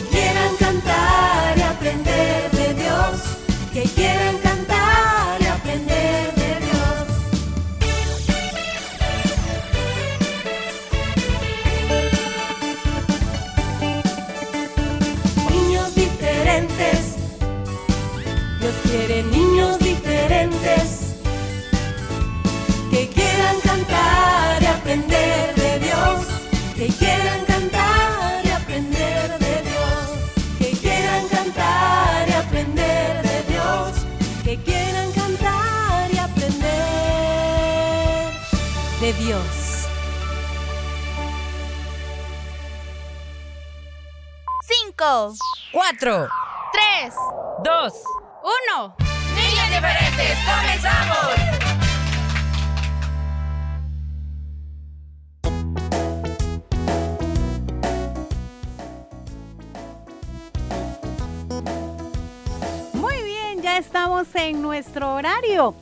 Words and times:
Que 0.00 0.27
Dios. 39.28 39.86
Cinco, 44.62 45.34
Cuatro, 45.70 46.28
tres, 46.72 47.14
dos, 47.62 47.92
uno. 48.42 48.96
niños 49.36 49.68
diferentes, 49.68 50.38
comenzamos. 50.46 51.58
Muy 62.94 63.22
bien, 63.24 63.60
ya 63.60 63.76
estamos 63.76 64.26
en 64.34 64.62
nuestro 64.62 65.12
horario. 65.12 65.74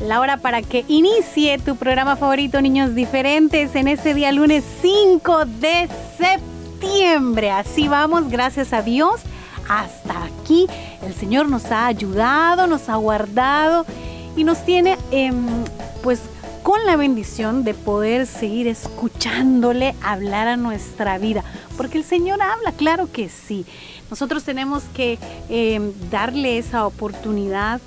La 0.00 0.20
hora 0.20 0.36
para 0.36 0.62
que 0.62 0.84
inicie 0.86 1.58
tu 1.58 1.74
programa 1.74 2.14
favorito 2.14 2.60
Niños 2.62 2.94
Diferentes 2.94 3.74
en 3.74 3.88
este 3.88 4.14
día 4.14 4.30
lunes 4.30 4.62
5 4.80 5.44
de 5.44 5.88
septiembre. 6.16 7.50
Así 7.50 7.88
vamos, 7.88 8.28
gracias 8.28 8.72
a 8.72 8.82
Dios. 8.82 9.20
Hasta 9.68 10.24
aquí 10.24 10.68
el 11.02 11.14
Señor 11.14 11.48
nos 11.48 11.64
ha 11.72 11.86
ayudado, 11.86 12.68
nos 12.68 12.88
ha 12.88 12.94
guardado 12.94 13.86
y 14.36 14.44
nos 14.44 14.64
tiene 14.64 14.96
em, 15.10 15.64
pues 16.04 16.20
con 16.62 16.86
la 16.86 16.96
bendición 16.96 17.64
de 17.64 17.74
poder 17.74 18.26
seguir 18.26 18.68
escuchándole 18.68 19.96
hablar 20.00 20.46
a 20.46 20.56
nuestra 20.56 21.18
vida. 21.18 21.42
Porque 21.76 21.98
el 21.98 22.04
Señor 22.04 22.40
habla, 22.40 22.70
claro 22.70 23.10
que 23.10 23.28
sí. 23.28 23.66
Nosotros 24.10 24.44
tenemos 24.44 24.84
que 24.94 25.18
em, 25.48 25.92
darle 26.08 26.58
esa 26.58 26.86
oportunidad 26.86 27.80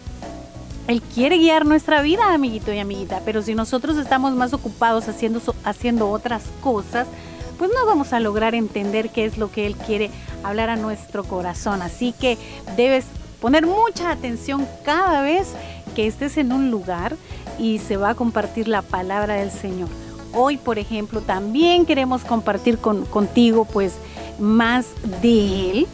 él 0.92 1.02
quiere 1.02 1.38
guiar 1.38 1.66
nuestra 1.66 2.02
vida, 2.02 2.34
amiguito 2.34 2.74
y 2.74 2.80
amiguita, 2.80 3.22
pero 3.26 3.42
si 3.42 3.56
nosotros 3.56 3.98
estamos 3.98 4.34
más 4.34 4.54
ocupados 4.54 5.08
haciendo, 5.08 5.42
haciendo 5.64 6.10
otras 6.10 6.44
cosas, 6.62 7.08
pues 7.58 7.72
no 7.74 7.86
vamos 7.86 8.12
a 8.12 8.20
lograr 8.20 8.56
entender 8.56 9.10
qué 9.10 9.26
es 9.26 9.38
lo 9.38 9.52
que 9.52 9.68
Él 9.68 9.76
quiere 9.76 10.10
hablar 10.44 10.70
a 10.70 10.76
nuestro 10.76 11.24
corazón. 11.24 11.82
Así 11.82 12.12
que 12.12 12.38
debes 12.76 13.06
poner 13.40 13.68
mucha 13.68 14.12
atención 14.12 14.68
cada 14.84 15.22
vez 15.22 15.54
que 15.96 16.08
estés 16.08 16.38
en 16.38 16.54
un 16.54 16.72
lugar 16.72 17.16
y 17.60 17.80
se 17.80 17.98
va 17.98 18.10
a 18.10 18.16
compartir 18.16 18.68
la 18.68 18.82
palabra 18.82 19.36
del 19.36 19.52
Señor. 19.52 19.90
Hoy, 20.34 20.58
por 20.58 20.80
ejemplo, 20.80 21.22
también 21.22 21.86
queremos 21.86 22.24
compartir 22.24 22.80
con, 22.80 23.06
contigo 23.06 23.66
pues 23.66 23.94
más 24.40 24.88
de 25.22 25.72
Él 25.72 25.88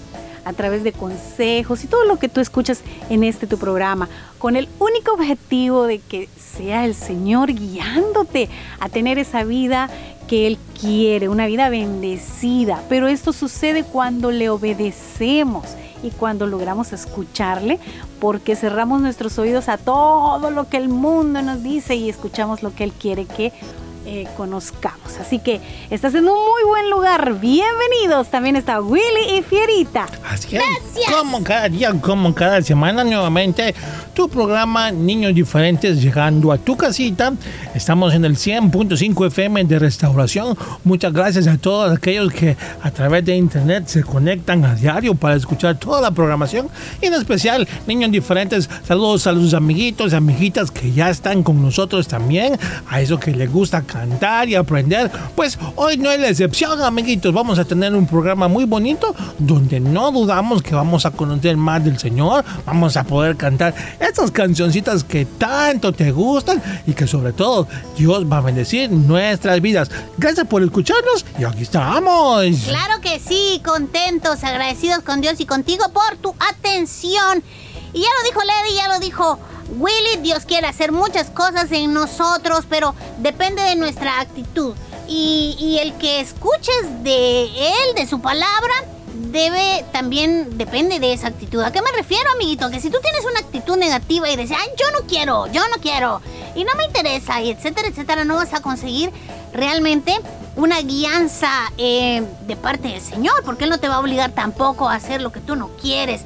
a 0.47 0.53
través 0.53 0.83
de 0.83 0.93
consejos 0.93 1.83
y 1.83 1.87
todo 1.87 2.05
lo 2.05 2.17
que 2.19 2.29
tú 2.29 2.39
escuchas 2.39 2.81
en 3.09 3.23
este 3.23 3.47
tu 3.47 3.57
programa, 3.57 4.07
con 4.37 4.55
el 4.55 4.69
único 4.79 5.13
objetivo 5.13 5.83
de 5.83 5.99
que 5.99 6.29
sea 6.37 6.85
el 6.85 6.95
Señor 6.95 7.53
guiándote 7.53 8.49
a 8.79 8.87
tener 8.87 9.19
esa 9.19 9.43
vida 9.43 9.89
que 10.27 10.47
Él 10.47 10.57
quiere, 10.79 11.29
una 11.29 11.47
vida 11.47 11.69
bendecida. 11.69 12.81
Pero 12.89 13.07
esto 13.07 13.33
sucede 13.33 13.83
cuando 13.83 14.31
le 14.31 14.49
obedecemos 14.49 15.65
y 16.03 16.11
cuando 16.11 16.47
logramos 16.47 16.93
escucharle, 16.93 17.79
porque 18.19 18.55
cerramos 18.55 19.01
nuestros 19.01 19.37
oídos 19.39 19.67
a 19.67 19.77
todo 19.77 20.51
lo 20.51 20.69
que 20.69 20.77
el 20.77 20.89
mundo 20.89 21.41
nos 21.41 21.63
dice 21.63 21.95
y 21.95 22.09
escuchamos 22.09 22.63
lo 22.63 22.73
que 22.73 22.83
Él 22.83 22.93
quiere 22.93 23.25
que 23.25 23.51
eh, 24.09 24.25
conozcamos. 24.37 25.17
Así 25.19 25.39
que 25.39 25.59
estás 25.89 26.15
en 26.15 26.29
un 26.29 26.33
muy 26.33 26.63
buen 26.65 26.89
lugar. 26.89 27.33
Bienvenidos. 27.33 28.29
También 28.29 28.55
está 28.55 28.79
Willy 28.79 29.37
y 29.37 29.41
Fierita. 29.41 30.07
Así 30.29 30.55
es, 30.55 30.63
como 31.11 31.43
cada 31.43 31.67
día, 31.67 31.93
como 31.99 32.33
cada 32.33 32.61
semana, 32.61 33.03
nuevamente, 33.03 33.75
tu 34.17 34.27
programa 34.27 34.89
Niños 34.89 35.35
Diferentes 35.35 36.01
llegando 36.01 36.51
a 36.51 36.57
tu 36.57 36.75
casita. 36.75 37.33
Estamos 37.75 38.15
en 38.15 38.25
el 38.25 38.35
100.5 38.35 39.27
FM 39.27 39.65
de 39.65 39.77
Restauración. 39.77 40.57
Muchas 40.83 41.13
gracias 41.13 41.45
a 41.45 41.59
todos 41.59 41.95
aquellos 41.95 42.33
que 42.33 42.57
a 42.81 42.89
través 42.89 43.23
de 43.25 43.35
internet 43.35 43.83
se 43.85 44.01
conectan 44.01 44.65
a 44.65 44.73
diario 44.73 45.13
para 45.13 45.35
escuchar 45.35 45.77
toda 45.77 46.01
la 46.01 46.09
programación. 46.09 46.67
Y 46.99 47.05
en 47.05 47.13
especial, 47.13 47.67
Niños 47.85 48.09
Diferentes, 48.09 48.67
saludos 48.87 49.27
a 49.27 49.33
los 49.33 49.53
amiguitos 49.53 50.13
y 50.13 50.15
amiguitas 50.15 50.71
que 50.71 50.91
ya 50.91 51.11
están 51.11 51.43
con 51.43 51.61
nosotros 51.61 52.07
también. 52.07 52.57
A 52.89 52.99
eso 52.99 53.19
que 53.19 53.35
les 53.35 53.51
gusta 53.51 53.83
cantar 53.83 54.49
y 54.49 54.55
aprender. 54.55 55.11
Pues 55.35 55.59
hoy 55.75 55.97
no 55.97 56.09
es 56.09 56.19
la 56.19 56.29
excepción, 56.29 56.81
amiguitos. 56.81 57.31
Vamos 57.35 57.59
a 57.59 57.65
tener 57.65 57.93
un 57.93 58.07
programa 58.07 58.47
muy 58.47 58.65
bonito 58.65 59.13
donde 59.37 59.79
no 59.79 60.11
dudamos 60.11 60.63
que 60.63 60.73
vamos 60.73 61.05
a 61.05 61.11
conocer 61.11 61.55
más 61.55 61.85
del 61.85 61.99
Señor. 61.99 62.43
Vamos 62.65 62.97
a 62.97 63.03
poder 63.03 63.37
cantar 63.37 63.75
estas 64.07 64.31
cancioncitas 64.31 65.03
que 65.03 65.25
tanto 65.25 65.91
te 65.91 66.11
gustan 66.11 66.61
y 66.85 66.93
que 66.93 67.07
sobre 67.07 67.33
todo 67.33 67.67
Dios 67.97 68.25
va 68.31 68.37
a 68.37 68.41
bendecir 68.41 68.89
nuestras 68.91 69.61
vidas. 69.61 69.89
Gracias 70.17 70.47
por 70.47 70.63
escucharnos 70.63 71.25
y 71.39 71.43
aquí 71.43 71.63
estamos. 71.63 72.45
Claro 72.67 73.01
que 73.01 73.19
sí, 73.19 73.61
contentos, 73.65 74.43
agradecidos 74.43 74.99
con 74.99 75.21
Dios 75.21 75.39
y 75.39 75.45
contigo 75.45 75.85
por 75.89 76.17
tu 76.17 76.33
atención. 76.49 77.43
Y 77.93 78.01
ya 78.01 78.09
lo 78.19 78.29
dijo 78.29 78.41
Lady, 78.43 78.75
ya 78.75 78.87
lo 78.87 78.99
dijo 78.99 79.39
Willy, 79.77 80.21
Dios 80.21 80.45
quiere 80.45 80.67
hacer 80.67 80.91
muchas 80.91 81.29
cosas 81.29 81.71
en 81.71 81.93
nosotros, 81.93 82.65
pero 82.69 82.95
depende 83.19 83.61
de 83.63 83.75
nuestra 83.75 84.21
actitud. 84.21 84.73
Y, 85.09 85.55
y 85.59 85.79
el 85.79 85.93
que 85.93 86.19
escuches 86.19 87.03
de 87.03 87.43
Él, 87.45 87.95
de 87.95 88.07
su 88.07 88.19
palabra, 88.19 88.73
debe 89.37 89.85
también, 89.91 90.57
depende 90.57 90.99
de 90.99 91.13
esa 91.13 91.27
actitud. 91.27 91.61
¿A 91.61 91.71
qué 91.71 91.81
me 91.83 91.91
refiero, 91.91 92.31
amiguito? 92.31 92.71
Que 92.71 92.79
si 92.79 92.89
tú 92.89 92.97
tienes 93.01 93.23
una 93.23 93.39
actitud 93.39 93.77
negativa 93.77 94.27
y 94.29 94.35
dices, 94.35 94.57
ay, 94.59 94.69
yo 94.77 94.89
no 94.91 95.07
quiero, 95.07 95.45
yo 95.47 95.61
no 95.69 95.79
quiero, 95.79 96.21
y 96.55 96.63
no 96.63 96.71
me 96.75 96.85
interesa, 96.85 97.39
etcétera, 97.41 97.87
etcétera, 97.87 98.25
no 98.25 98.35
vas 98.35 98.53
a 98.55 98.61
conseguir 98.61 99.11
realmente 99.53 100.19
una 100.55 100.81
guianza 100.81 101.51
eh, 101.77 102.23
de 102.47 102.55
parte 102.55 102.87
del 102.87 103.01
Señor, 103.01 103.43
porque 103.45 103.65
Él 103.65 103.69
no 103.69 103.79
te 103.79 103.87
va 103.87 103.95
a 103.95 103.99
obligar 103.99 104.31
tampoco 104.31 104.89
a 104.89 104.95
hacer 104.95 105.21
lo 105.21 105.31
que 105.31 105.39
tú 105.39 105.55
no 105.55 105.69
quieres. 105.79 106.21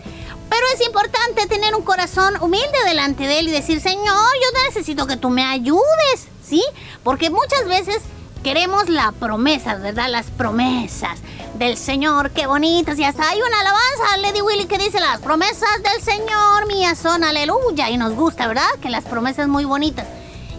Pero 0.50 0.66
es 0.74 0.86
importante 0.86 1.48
tener 1.48 1.76
un 1.76 1.84
corazón 1.84 2.36
humilde 2.42 2.78
delante 2.86 3.28
de 3.28 3.40
Él 3.40 3.50
y 3.50 3.52
decir, 3.52 3.82
Señor, 3.82 4.06
yo 4.06 4.64
necesito 4.68 5.06
que 5.06 5.18
tú 5.18 5.30
me 5.30 5.44
ayudes, 5.44 6.28
¿sí? 6.46 6.64
Porque 7.04 7.30
muchas 7.30 7.68
veces 7.68 8.02
queremos 8.44 8.90
la 8.90 9.12
promesa, 9.12 9.76
¿verdad? 9.76 10.10
Las 10.10 10.28
promesas 10.28 11.20
del 11.56 11.78
Señor, 11.78 12.32
qué 12.32 12.48
bonitas. 12.48 12.98
Y 13.00 13.04
hasta 13.04 13.30
hay 13.30 13.40
una 13.42 13.60
alabanza, 13.60 14.18
Lady 14.22 14.42
Willy, 14.42 14.66
que 14.66 14.78
dice, 14.78 15.00
las 15.00 15.20
promesas 15.20 15.70
del 15.84 16.02
Señor 16.02 16.68
mías 16.68 16.98
son 16.98 17.24
aleluya. 17.24 17.90
Y 17.90 17.98
nos 17.98 18.14
gusta, 18.14 18.48
¿verdad? 18.48 18.70
Que 18.82 18.90
las 18.90 19.04
promesas 19.04 19.48
muy 19.48 19.66
bonitas. 19.66 20.08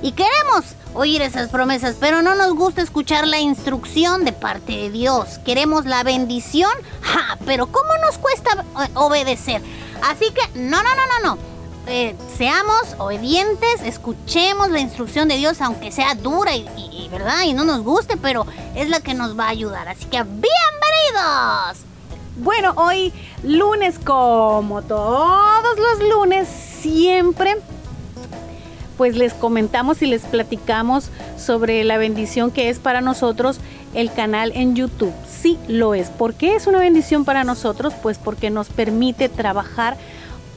Y 0.03 0.13
queremos 0.13 0.65
oír 0.95 1.23
esas 1.23 1.49
promesas, 1.49 1.97
pero 1.99 2.23
no 2.23 2.35
nos 2.35 2.55
gusta 2.55 2.83
escuchar 2.83 3.27
la 3.27 3.39
instrucción 3.39 4.25
de 4.25 4.33
parte 4.33 4.73
de 4.73 4.91
Dios. 4.91 5.39
Queremos 5.45 5.87
la 5.87 6.03
bendición, 6.03 6.73
ja, 7.03 7.39
pero 7.47 7.67
¿cómo 7.69 7.91
nos 8.05 8.19
cuesta 8.19 8.65
eh, 8.85 8.91
obedecer? 8.95 9.63
Así 10.03 10.27
que, 10.33 10.59
no, 10.59 10.83
no, 10.83 10.91
no, 10.95 11.07
no, 11.07 11.37
no. 11.37 11.52
Eh, 11.87 12.15
seamos 12.37 12.95
obedientes, 12.99 13.83
escuchemos 13.85 14.71
la 14.71 14.81
instrucción 14.81 15.29
de 15.29 15.37
Dios, 15.37 15.61
aunque 15.61 15.91
sea 15.93 16.15
dura 16.15 16.55
y, 16.57 16.67
y- 16.77 17.09
verdad 17.13 17.43
y 17.45 17.53
no 17.53 17.65
nos 17.65 17.83
guste, 17.83 18.17
pero 18.17 18.47
es 18.75 18.89
la 18.89 19.01
que 19.01 19.13
nos 19.13 19.39
va 19.39 19.45
a 19.45 19.51
ayudar. 19.51 19.87
Así 19.87 20.07
que 20.07 20.23
bienvenidos. 20.23 21.79
Bueno, 22.39 22.73
hoy 22.77 23.13
lunes, 23.43 23.99
como 23.99 24.81
todos 24.81 25.79
los 25.79 26.09
lunes, 26.09 26.49
siempre, 26.49 27.59
pues 28.97 29.15
les 29.17 29.35
comentamos 29.35 30.01
y 30.01 30.07
les 30.07 30.23
platicamos 30.23 31.11
sobre 31.37 31.85
la 31.85 31.99
bendición 31.99 32.51
que 32.51 32.71
es 32.71 32.79
para 32.79 33.03
nosotros 33.03 33.61
el 33.95 34.11
canal 34.11 34.53
en 34.55 34.75
YouTube. 34.75 35.13
Sí, 35.29 35.59
lo 35.69 35.95
es. 35.95 36.09
¿Por 36.09 36.33
qué 36.33 36.55
es 36.57 36.67
una 36.67 36.79
bendición 36.79 37.27
para 37.27 37.45
nosotros? 37.45 37.93
Pues 38.03 38.17
porque 38.17 38.49
nos 38.49 38.69
permite 38.69 39.29
trabajar 39.29 39.99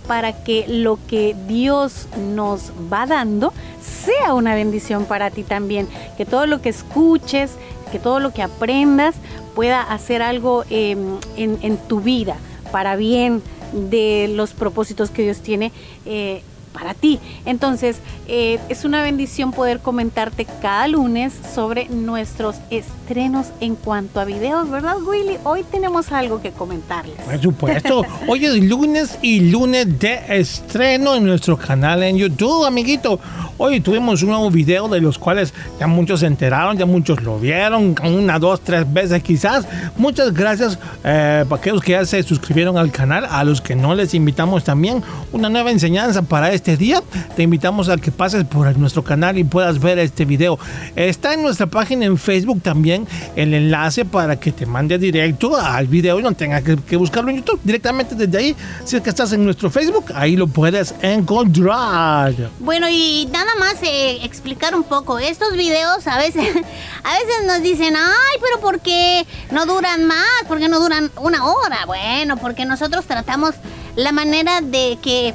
para 0.07 0.43
que 0.43 0.65
lo 0.67 0.97
que 1.07 1.35
Dios 1.47 2.07
nos 2.33 2.71
va 2.91 3.05
dando 3.05 3.53
sea 3.81 4.33
una 4.33 4.55
bendición 4.55 5.05
para 5.05 5.31
ti 5.31 5.43
también. 5.43 5.87
Que 6.17 6.25
todo 6.25 6.45
lo 6.45 6.61
que 6.61 6.69
escuches, 6.69 7.51
que 7.91 7.99
todo 7.99 8.19
lo 8.19 8.31
que 8.31 8.41
aprendas 8.41 9.15
pueda 9.55 9.81
hacer 9.81 10.21
algo 10.21 10.65
en, 10.69 11.19
en 11.37 11.77
tu 11.87 12.01
vida 12.01 12.35
para 12.71 12.95
bien 12.95 13.41
de 13.71 14.29
los 14.33 14.53
propósitos 14.53 15.09
que 15.09 15.23
Dios 15.23 15.39
tiene 15.39 15.71
eh, 16.05 16.43
para 16.75 16.93
ti. 16.93 17.19
Entonces, 17.45 17.97
eh, 18.27 18.59
es 18.69 18.85
una 18.85 19.01
bendición 19.01 19.51
poder 19.51 19.79
comentarte 19.79 20.45
cada 20.61 20.87
lunes 20.87 21.33
sobre 21.53 21.87
nuestros 21.89 22.57
estrenos 22.69 23.47
en 23.61 23.75
cuanto 23.75 24.19
a 24.19 24.25
videos, 24.25 24.69
¿verdad, 24.69 24.97
Willy? 25.01 25.37
Hoy 25.43 25.63
tenemos 25.63 26.11
algo 26.11 26.41
que 26.41 26.51
comentarles. 26.51 27.15
Por 27.21 27.41
supuesto, 27.41 28.03
hoy 28.27 28.45
es 28.45 28.63
lunes 28.63 29.17
y 29.21 29.49
lunes 29.49 29.99
de 29.99 30.19
estreno 30.27 31.15
en 31.15 31.25
nuestro 31.25 31.57
canal 31.57 32.03
en 32.03 32.17
YouTube, 32.17 32.65
amiguito. 32.65 33.19
Hoy 33.57 33.79
tuvimos 33.79 34.21
un 34.21 34.29
nuevo 34.29 34.51
video 34.51 34.89
de 34.89 34.99
los 34.99 35.17
cuales 35.17 35.53
ya 35.79 35.87
muchos 35.87 36.19
se 36.19 36.25
enteraron, 36.25 36.77
ya 36.77 36.85
muchos 36.85 37.23
lo 37.23 37.39
vieron, 37.39 37.95
una, 38.03 38.37
dos, 38.37 38.59
tres 38.59 38.91
veces 38.91 39.23
quizás. 39.23 39.65
Muchas 39.95 40.33
gracias 40.33 40.77
eh, 41.05 41.45
para 41.47 41.61
aquellos 41.61 41.81
que 41.81 41.93
ya 41.93 42.05
se 42.05 42.21
suscribieron 42.23 42.77
al 42.77 42.91
canal, 42.91 43.25
a 43.29 43.45
los 43.45 43.61
que 43.61 43.73
no 43.73 43.95
les 43.95 44.13
invitamos 44.13 44.65
también 44.65 45.01
una 45.31 45.47
nueva 45.49 45.71
enseñanza 45.71 46.21
para 46.21 46.51
este 46.51 46.75
día. 46.75 47.01
Te 47.37 47.43
invitamos 47.43 47.87
a 47.87 47.95
que 47.95 48.11
pases 48.11 48.43
por 48.43 48.77
nuestro 48.77 49.05
canal 49.05 49.37
y 49.37 49.45
puedas 49.45 49.79
ver 49.79 49.99
este 49.99 50.25
video. 50.25 50.59
Está 50.97 51.33
en 51.33 51.41
nuestra 51.41 51.67
página 51.67 52.05
en 52.05 52.17
Facebook 52.17 52.61
también 52.61 53.07
el 53.37 53.53
enlace 53.53 54.03
para 54.03 54.37
que 54.37 54.51
te 54.51 54.65
mande 54.65 54.97
directo 54.97 55.55
al 55.55 55.87
video 55.87 56.19
y 56.19 56.23
no 56.23 56.33
tengas 56.33 56.61
que, 56.61 56.75
que 56.75 56.97
buscarlo 56.97 57.29
en 57.29 57.37
YouTube. 57.37 57.61
Directamente 57.63 58.15
desde 58.15 58.37
ahí, 58.37 58.55
si 58.83 58.97
es 58.97 59.01
que 59.01 59.11
estás 59.11 59.31
en 59.31 59.45
nuestro 59.45 59.69
Facebook, 59.69 60.11
ahí 60.13 60.35
lo 60.35 60.47
puedes 60.47 60.93
encontrar. 61.01 62.33
Bueno, 62.59 62.89
y 62.89 63.29
nada 63.31 63.44
más 63.59 63.81
eh, 63.83 64.19
explicar 64.23 64.75
un 64.75 64.83
poco. 64.83 65.19
Estos 65.19 65.53
videos 65.53 66.07
a 66.07 66.17
veces, 66.17 66.55
a 67.03 67.13
veces 67.13 67.45
nos 67.45 67.61
dicen, 67.61 67.95
ay, 67.95 68.39
pero 68.41 68.59
¿por 68.59 68.79
qué 68.79 69.25
no 69.51 69.65
duran 69.65 70.05
más? 70.05 70.43
¿Por 70.47 70.59
qué 70.59 70.67
no 70.67 70.79
duran 70.79 71.11
una 71.17 71.45
hora? 71.45 71.85
Bueno, 71.85 72.37
porque 72.37 72.65
nosotros 72.65 73.05
tratamos 73.05 73.55
la 73.95 74.11
manera 74.11 74.61
de 74.61 74.97
que 75.01 75.33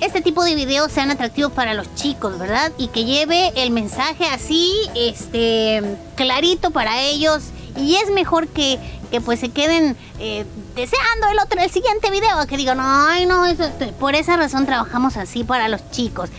este 0.00 0.20
tipo 0.20 0.44
de 0.44 0.54
videos 0.54 0.92
sean 0.92 1.10
atractivos 1.10 1.52
para 1.52 1.74
los 1.74 1.94
chicos, 1.94 2.38
¿verdad? 2.38 2.72
Y 2.78 2.88
que 2.88 3.04
lleve 3.04 3.52
el 3.56 3.70
mensaje 3.70 4.26
así, 4.26 4.72
este, 4.94 5.82
clarito 6.14 6.70
para 6.70 7.00
ellos. 7.00 7.44
Y 7.76 7.96
es 7.96 8.10
mejor 8.10 8.48
que, 8.48 8.78
que 9.10 9.20
pues 9.20 9.40
se 9.40 9.50
queden 9.50 9.96
eh, 10.20 10.44
deseando 10.76 11.28
el 11.32 11.38
otro, 11.38 11.60
el 11.60 11.70
siguiente 11.70 12.10
video, 12.10 12.46
que 12.46 12.56
digan, 12.56 12.78
ay, 12.80 13.26
no, 13.26 13.46
eso, 13.46 13.68
por 13.98 14.14
esa 14.14 14.36
razón 14.36 14.66
trabajamos 14.66 15.16
así 15.16 15.42
para 15.42 15.68
los 15.68 15.90
chicos. 15.90 16.30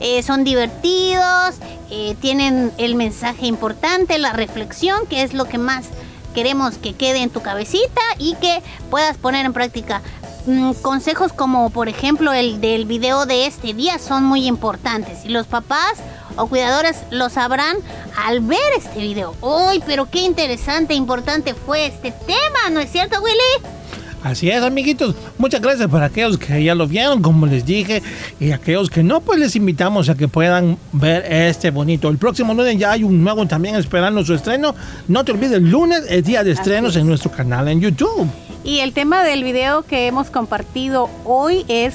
Eh, 0.00 0.22
son 0.22 0.44
divertidos, 0.44 1.56
eh, 1.90 2.16
tienen 2.20 2.72
el 2.78 2.94
mensaje 2.94 3.46
importante, 3.46 4.18
la 4.18 4.32
reflexión, 4.32 5.06
que 5.06 5.22
es 5.22 5.34
lo 5.34 5.44
que 5.44 5.58
más 5.58 5.86
queremos 6.34 6.78
que 6.78 6.94
quede 6.94 7.22
en 7.22 7.30
tu 7.30 7.42
cabecita 7.42 8.00
y 8.18 8.34
que 8.36 8.62
puedas 8.90 9.16
poner 9.18 9.44
en 9.44 9.52
práctica. 9.52 10.00
Mm, 10.46 10.72
consejos 10.80 11.34
como 11.34 11.68
por 11.68 11.88
ejemplo 11.88 12.32
el 12.32 12.62
del 12.62 12.86
video 12.86 13.26
de 13.26 13.46
este 13.46 13.74
día 13.74 13.98
son 13.98 14.24
muy 14.24 14.46
importantes 14.46 15.26
y 15.26 15.28
los 15.28 15.46
papás 15.46 15.98
o 16.36 16.46
cuidadores 16.46 16.96
lo 17.10 17.28
sabrán 17.28 17.76
al 18.16 18.40
ver 18.40 18.58
este 18.78 19.00
video. 19.00 19.34
¡Uy, 19.42 19.82
pero 19.86 20.08
qué 20.08 20.20
interesante 20.20 20.94
e 20.94 20.96
importante 20.96 21.52
fue 21.54 21.86
este 21.86 22.12
tema! 22.12 22.70
¿No 22.70 22.80
es 22.80 22.90
cierto, 22.90 23.20
Willy? 23.20 23.79
Así 24.22 24.50
es, 24.50 24.62
amiguitos. 24.62 25.14
Muchas 25.38 25.62
gracias 25.62 25.88
para 25.88 26.06
aquellos 26.06 26.36
que 26.36 26.62
ya 26.62 26.74
lo 26.74 26.86
vieron, 26.86 27.22
como 27.22 27.46
les 27.46 27.64
dije, 27.64 28.02
y 28.38 28.52
aquellos 28.52 28.90
que 28.90 29.02
no, 29.02 29.20
pues 29.20 29.38
les 29.38 29.56
invitamos 29.56 30.10
a 30.10 30.14
que 30.14 30.28
puedan 30.28 30.76
ver 30.92 31.24
este 31.32 31.70
bonito. 31.70 32.08
El 32.08 32.18
próximo 32.18 32.52
lunes 32.52 32.76
ya 32.78 32.92
hay 32.92 33.02
un 33.02 33.24
nuevo 33.24 33.46
también 33.46 33.76
esperando 33.76 34.22
su 34.24 34.34
estreno. 34.34 34.74
No 35.08 35.24
te 35.24 35.32
olvides, 35.32 35.52
el 35.52 35.70
lunes 35.70 36.04
es 36.08 36.24
día 36.24 36.44
de 36.44 36.52
estrenos 36.52 36.96
en 36.96 37.06
nuestro 37.06 37.30
canal 37.30 37.68
en 37.68 37.80
YouTube. 37.80 38.28
Y 38.62 38.80
el 38.80 38.92
tema 38.92 39.24
del 39.24 39.42
video 39.42 39.82
que 39.82 40.06
hemos 40.06 40.28
compartido 40.28 41.08
hoy 41.24 41.64
es 41.68 41.94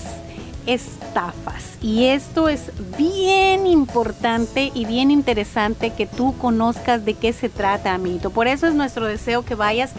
estafas. 0.66 1.78
Y 1.80 2.06
esto 2.06 2.50
es 2.50 2.72
bien 2.98 3.68
importante 3.68 4.72
y 4.74 4.86
bien 4.86 5.12
interesante 5.12 5.92
que 5.92 6.08
tú 6.08 6.36
conozcas 6.40 7.06
de 7.06 7.14
qué 7.14 7.34
se 7.34 7.50
trata, 7.50 7.94
amiguito. 7.94 8.32
Por 8.32 8.48
eso 8.48 8.66
es 8.66 8.74
nuestro 8.74 9.06
deseo 9.06 9.46
que 9.46 9.54
vayas 9.54 9.92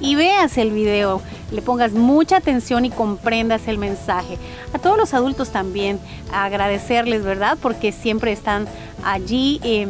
y 0.00 0.14
veas 0.14 0.58
el 0.58 0.70
video, 0.70 1.20
le 1.52 1.62
pongas 1.62 1.92
mucha 1.92 2.36
atención 2.36 2.84
y 2.84 2.90
comprendas 2.90 3.68
el 3.68 3.78
mensaje. 3.78 4.38
A 4.72 4.78
todos 4.78 4.96
los 4.96 5.14
adultos 5.14 5.50
también 5.50 6.00
agradecerles, 6.32 7.22
¿verdad? 7.22 7.58
Porque 7.60 7.92
siempre 7.92 8.32
están 8.32 8.66
allí. 9.04 9.60
eh, 9.62 9.86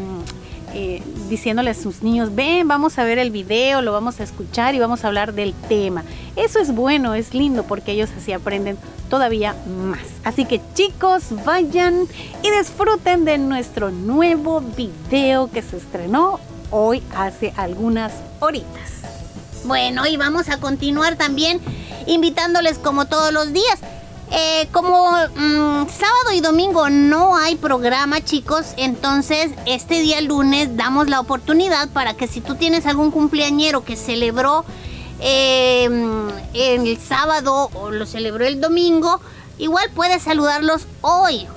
eh, 0.73 1.03
diciéndole 1.29 1.71
a 1.71 1.75
sus 1.75 2.03
niños, 2.03 2.35
ven, 2.35 2.69
vamos 2.69 2.99
a 2.99 3.05
ver 3.05 3.19
el 3.19 3.31
video, 3.31 3.83
lo 3.83 3.93
vamos 3.93 4.21
a 4.21 4.23
escuchar 4.23 4.75
y 4.75 4.79
vamos 4.79 5.03
a 5.05 5.09
hablar 5.09 5.33
del 5.33 5.53
tema. 5.53 6.05
Eso 6.37 6.61
es 6.61 6.73
bueno, 6.73 7.15
es 7.15 7.35
lindo 7.35 7.65
porque 7.65 7.93
ellos 7.93 8.11
así 8.17 8.33
aprenden 8.33 8.79
todavía 9.09 9.57
más. 9.67 9.99
Así 10.23 10.45
que 10.45 10.61
chicos, 10.75 11.25
vayan 11.45 12.07
y 12.43 12.51
disfruten 12.57 13.25
de 13.25 13.39
nuestro 13.39 13.91
nuevo 13.91 14.61
video 14.61 15.51
que 15.51 15.63
se 15.63 15.77
estrenó 15.77 16.39
hoy 16.71 17.03
hace 17.17 17.53
algunas 17.57 18.13
horitas. 18.39 19.00
Bueno, 19.65 20.07
y 20.07 20.17
vamos 20.17 20.49
a 20.49 20.59
continuar 20.59 21.17
también 21.17 21.61
invitándoles 22.07 22.79
como 22.79 23.07
todos 23.07 23.33
los 23.33 23.53
días. 23.53 23.79
Eh, 24.33 24.69
como 24.71 25.11
mm, 25.11 25.89
sábado 25.89 26.33
y 26.33 26.41
domingo 26.41 26.89
no 26.89 27.37
hay 27.37 27.57
programa, 27.57 28.25
chicos, 28.25 28.75
entonces 28.77 29.51
este 29.67 30.01
día 30.01 30.21
lunes 30.21 30.77
damos 30.77 31.09
la 31.09 31.19
oportunidad 31.19 31.89
para 31.89 32.15
que 32.15 32.29
si 32.29 32.41
tú 32.41 32.55
tienes 32.55 32.87
algún 32.87 33.11
cumpleañero 33.11 33.85
que 33.85 33.97
celebró 33.97 34.65
eh, 35.19 35.89
el 36.55 36.99
sábado 36.99 37.71
o 37.75 37.91
lo 37.91 38.07
celebró 38.07 38.47
el 38.47 38.61
domingo, 38.61 39.21
igual 39.59 39.91
puedes 39.97 40.23
saludarlos 40.23 40.87
hoy. 41.01 41.49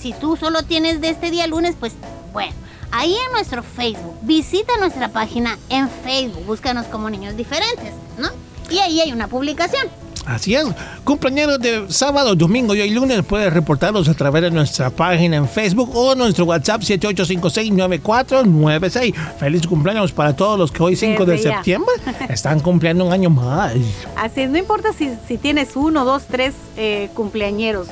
Si 0.00 0.12
tú 0.12 0.36
solo 0.36 0.62
tienes 0.62 1.00
de 1.00 1.10
este 1.10 1.30
día 1.30 1.48
lunes, 1.48 1.74
pues 1.78 1.92
bueno. 2.32 2.61
Ahí 2.94 3.16
en 3.26 3.32
nuestro 3.32 3.62
Facebook, 3.62 4.16
visita 4.20 4.74
nuestra 4.78 5.08
página 5.08 5.58
en 5.70 5.88
Facebook, 5.88 6.44
búscanos 6.46 6.84
como 6.86 7.08
niños 7.08 7.34
diferentes, 7.36 7.92
¿no? 8.18 8.28
Y 8.70 8.78
ahí 8.78 9.00
hay 9.00 9.12
una 9.12 9.28
publicación. 9.28 9.88
Así 10.26 10.54
es, 10.54 10.64
cumpleaños 11.02 11.58
de 11.58 11.86
sábado, 11.88 12.36
domingo 12.36 12.74
y 12.76 12.80
hoy 12.82 12.90
lunes 12.90 13.24
puedes 13.24 13.52
reportarlos 13.52 14.08
a 14.08 14.14
través 14.14 14.42
de 14.42 14.50
nuestra 14.52 14.90
página 14.90 15.36
en 15.36 15.48
Facebook 15.48 15.90
o 15.94 16.14
nuestro 16.14 16.44
WhatsApp 16.44 16.82
78569496. 16.82 19.14
Feliz 19.38 19.66
cumpleaños 19.66 20.12
para 20.12 20.36
todos 20.36 20.56
los 20.58 20.70
que 20.70 20.82
hoy 20.82 20.94
5 20.94 21.24
de 21.24 21.32
Desde 21.32 21.48
ya. 21.48 21.54
septiembre 21.56 21.92
están 22.28 22.60
cumpliendo 22.60 23.04
un 23.04 23.12
año 23.12 23.30
más. 23.30 23.72
Así 24.16 24.42
es, 24.42 24.50
no 24.50 24.58
importa 24.58 24.92
si, 24.92 25.10
si 25.26 25.38
tienes 25.38 25.74
uno, 25.76 26.04
dos, 26.04 26.24
tres 26.30 26.54
eh, 26.76 27.08
cumpleañeros. 27.14 27.88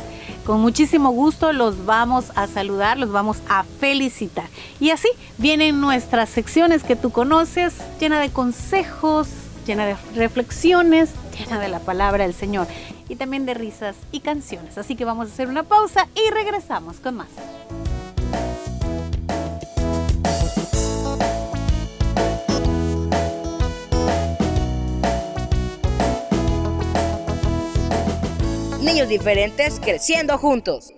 Con 0.51 0.63
muchísimo 0.63 1.11
gusto 1.11 1.53
los 1.53 1.87
vamos 1.87 2.33
a 2.35 2.49
saludar, 2.49 2.99
los 2.99 3.13
vamos 3.13 3.37
a 3.49 3.63
felicitar. 3.63 4.47
Y 4.81 4.91
así 4.91 5.07
vienen 5.39 5.81
nuestras 5.81 6.29
secciones 6.29 6.83
que 6.83 6.97
tú 6.97 7.11
conoces, 7.13 7.75
llena 8.01 8.19
de 8.19 8.31
consejos, 8.31 9.29
llena 9.65 9.87
de 9.87 9.97
reflexiones, 10.17 11.11
llena 11.39 11.61
de 11.61 11.69
la 11.69 11.79
palabra 11.79 12.25
del 12.25 12.35
Señor 12.35 12.67
y 13.09 13.15
también 13.15 13.47
de 13.47 13.55
risas 13.55 13.95
y 14.11 14.19
canciones. 14.19 14.77
Así 14.77 14.97
que 14.97 15.05
vamos 15.05 15.29
a 15.29 15.33
hacer 15.33 15.47
una 15.47 15.63
pausa 15.63 16.09
y 16.17 16.35
regresamos 16.35 16.99
con 16.99 17.15
más. 17.15 17.29
Diferentes 29.09 29.81
creciendo 29.81 30.37
juntos. 30.37 30.93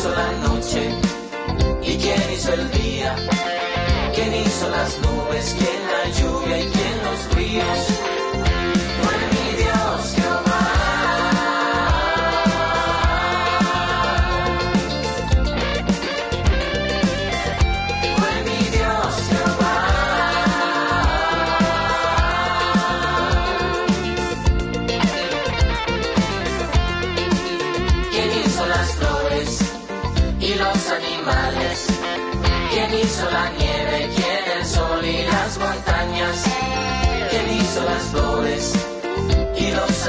Hizo 0.00 0.10
la 0.12 0.32
noche 0.48 0.88
y 1.82 1.96
quién 1.98 2.32
hizo 2.32 2.54
el 2.54 2.70
día? 2.70 3.14
¿Quién 4.14 4.34
hizo 4.34 4.70
las 4.70 4.98
nubes? 5.00 5.54
¿Quién 5.58 5.80
la 5.92 6.08
lluvia 6.18 6.58
y 6.58 6.70
quién 6.70 7.04
los 7.04 7.36
ríos? 7.36 7.99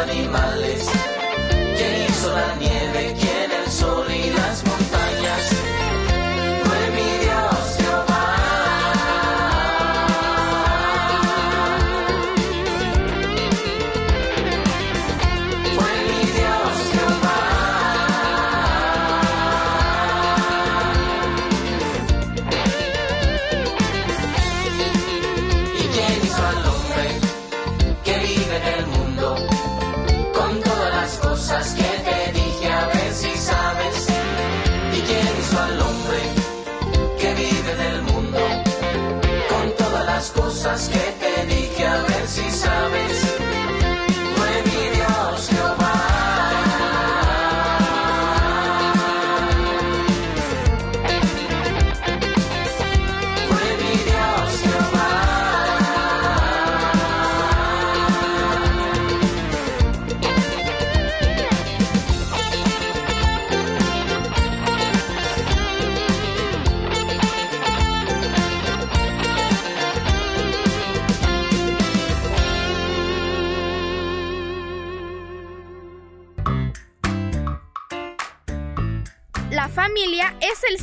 Animales? 0.02 0.90
¿Quién 1.78 2.06
hizo 2.10 2.34
la 2.34 2.56
nieve? 2.56 3.21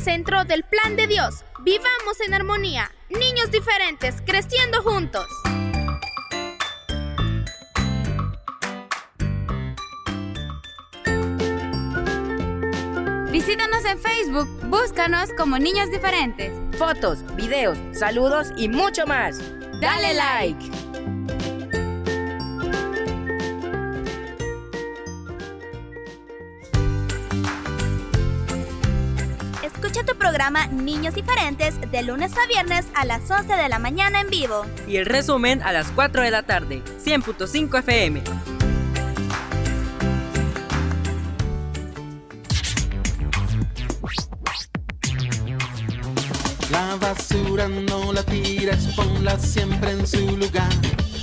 Centro 0.09 0.43
del 0.43 0.63
plan 0.63 0.95
de 0.95 1.05
Dios. 1.05 1.45
Vivamos 1.59 2.19
en 2.25 2.33
armonía. 2.33 2.91
Niños 3.11 3.51
diferentes, 3.51 4.23
creciendo 4.25 4.81
juntos. 4.81 5.27
Visítanos 13.31 13.85
en 13.85 13.99
Facebook, 13.99 14.47
búscanos 14.63 15.29
como 15.37 15.59
Niños 15.59 15.91
Diferentes. 15.91 16.53
Fotos, 16.79 17.23
videos, 17.35 17.77
saludos 17.91 18.47
y 18.57 18.67
mucho 18.67 19.05
más. 19.05 19.39
Dale 19.79 20.15
like. 20.15 20.78
Escucha 29.73 30.03
tu 30.03 30.15
programa 30.17 30.65
Niños 30.67 31.13
Diferentes 31.13 31.79
de 31.79 32.01
lunes 32.01 32.33
a 32.37 32.47
viernes 32.47 32.85
a 32.95 33.05
las 33.05 33.29
11 33.29 33.53
de 33.53 33.69
la 33.69 33.77
mañana 33.77 34.19
en 34.21 34.29
vivo. 34.29 34.65
Y 34.87 34.97
el 34.97 35.05
resumen 35.05 35.61
a 35.61 35.71
las 35.71 35.91
4 35.91 36.23
de 36.23 36.31
la 36.31 36.43
tarde, 36.43 36.81
100.5 37.03 37.79
FM. 37.79 38.23
La 46.71 46.95
basura 46.95 47.67
no 47.67 48.11
la 48.11 48.23
tires, 48.23 48.87
ponla 48.95 49.37
siempre 49.37 49.91
en 49.91 50.07
su 50.07 50.35
lugar, 50.35 50.69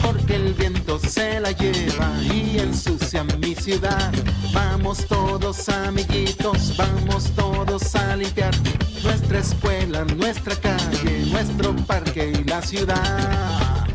porque 0.02 0.36
el 0.36 0.54
viento 0.54 0.98
se 0.98 1.40
la 1.40 1.52
lleva 1.52 2.10
y 2.22 2.58
ensucia 2.58 3.24
mi 3.24 3.54
ciudad. 3.54 4.12
Vamos 4.52 5.06
todos 5.06 5.68
amiguitos, 5.68 6.76
vamos 6.76 7.30
todos 7.34 7.94
a 7.94 8.16
limpiar 8.16 8.54
nuestra 9.02 9.38
escuela, 9.38 10.04
nuestra 10.04 10.56
calle, 10.56 11.26
nuestro 11.30 11.74
parque 11.86 12.32
y 12.38 12.44
la 12.44 12.62
ciudad. 12.62 13.86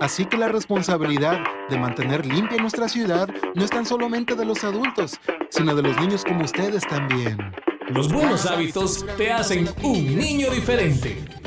Así 0.00 0.26
que 0.26 0.36
la 0.36 0.48
responsabilidad 0.48 1.38
de 1.70 1.78
mantener 1.78 2.26
limpia 2.26 2.58
nuestra 2.58 2.88
ciudad 2.88 3.28
no 3.54 3.64
es 3.64 3.70
tan 3.70 3.86
solamente 3.86 4.34
de 4.34 4.44
los 4.44 4.62
adultos, 4.64 5.18
sino 5.50 5.74
de 5.74 5.82
los 5.82 5.98
niños 5.98 6.24
como 6.24 6.44
ustedes 6.44 6.86
también. 6.86 7.38
Los 7.88 8.12
buenos 8.12 8.46
hábitos 8.46 9.04
te 9.16 9.32
hacen 9.32 9.68
un 9.82 10.16
niño 10.16 10.50
diferente. 10.50 11.43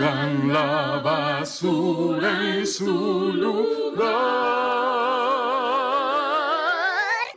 Pongan 0.00 0.50
la 0.50 0.98
basura 1.04 2.56
en 2.56 2.66
su 2.66 3.34
lugar. 3.34 4.08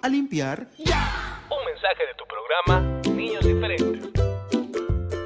A 0.02 0.08
limpiar. 0.08 0.70
Un 0.80 1.66
mensaje 1.66 2.06
de 2.08 2.14
tu 2.18 2.24
programa 2.26 3.02
Niños 3.14 3.46
Diferentes. 3.46 4.10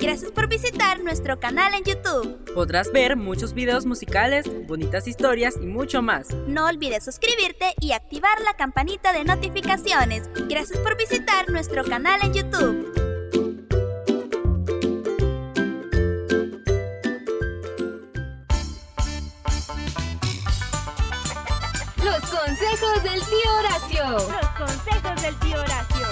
Gracias 0.02 0.32
por 0.32 0.50
visitar 0.50 1.04
nuestro 1.04 1.40
canal 1.40 1.76
en 1.76 1.84
YouTube. 1.84 2.44
Podrás 2.56 2.92
ver 2.92 3.16
muchos 3.16 3.54
videos 3.54 3.86
musicales, 3.86 4.50
bonitas 4.66 5.08
historias 5.08 5.58
y 5.62 5.68
mucho 5.68 6.02
más. 6.02 6.34
No 6.48 6.66
olvides 6.66 7.06
suscribirte 7.06 7.76
y 7.80 7.92
activar 7.92 8.42
la 8.42 8.56
campanita 8.56 9.14
de 9.14 9.24
notificaciones. 9.26 10.28
Gracias 10.50 10.80
por 10.80 10.98
visitar 10.98 11.52
nuestro 11.52 11.84
canal 11.84 12.20
en 12.24 12.34
YouTube. 12.34 13.07
Horacio. 23.58 24.04
Los 24.12 24.50
consejos 24.50 25.22
del 25.22 25.36
tío 25.40 25.60
Horacio. 25.60 26.08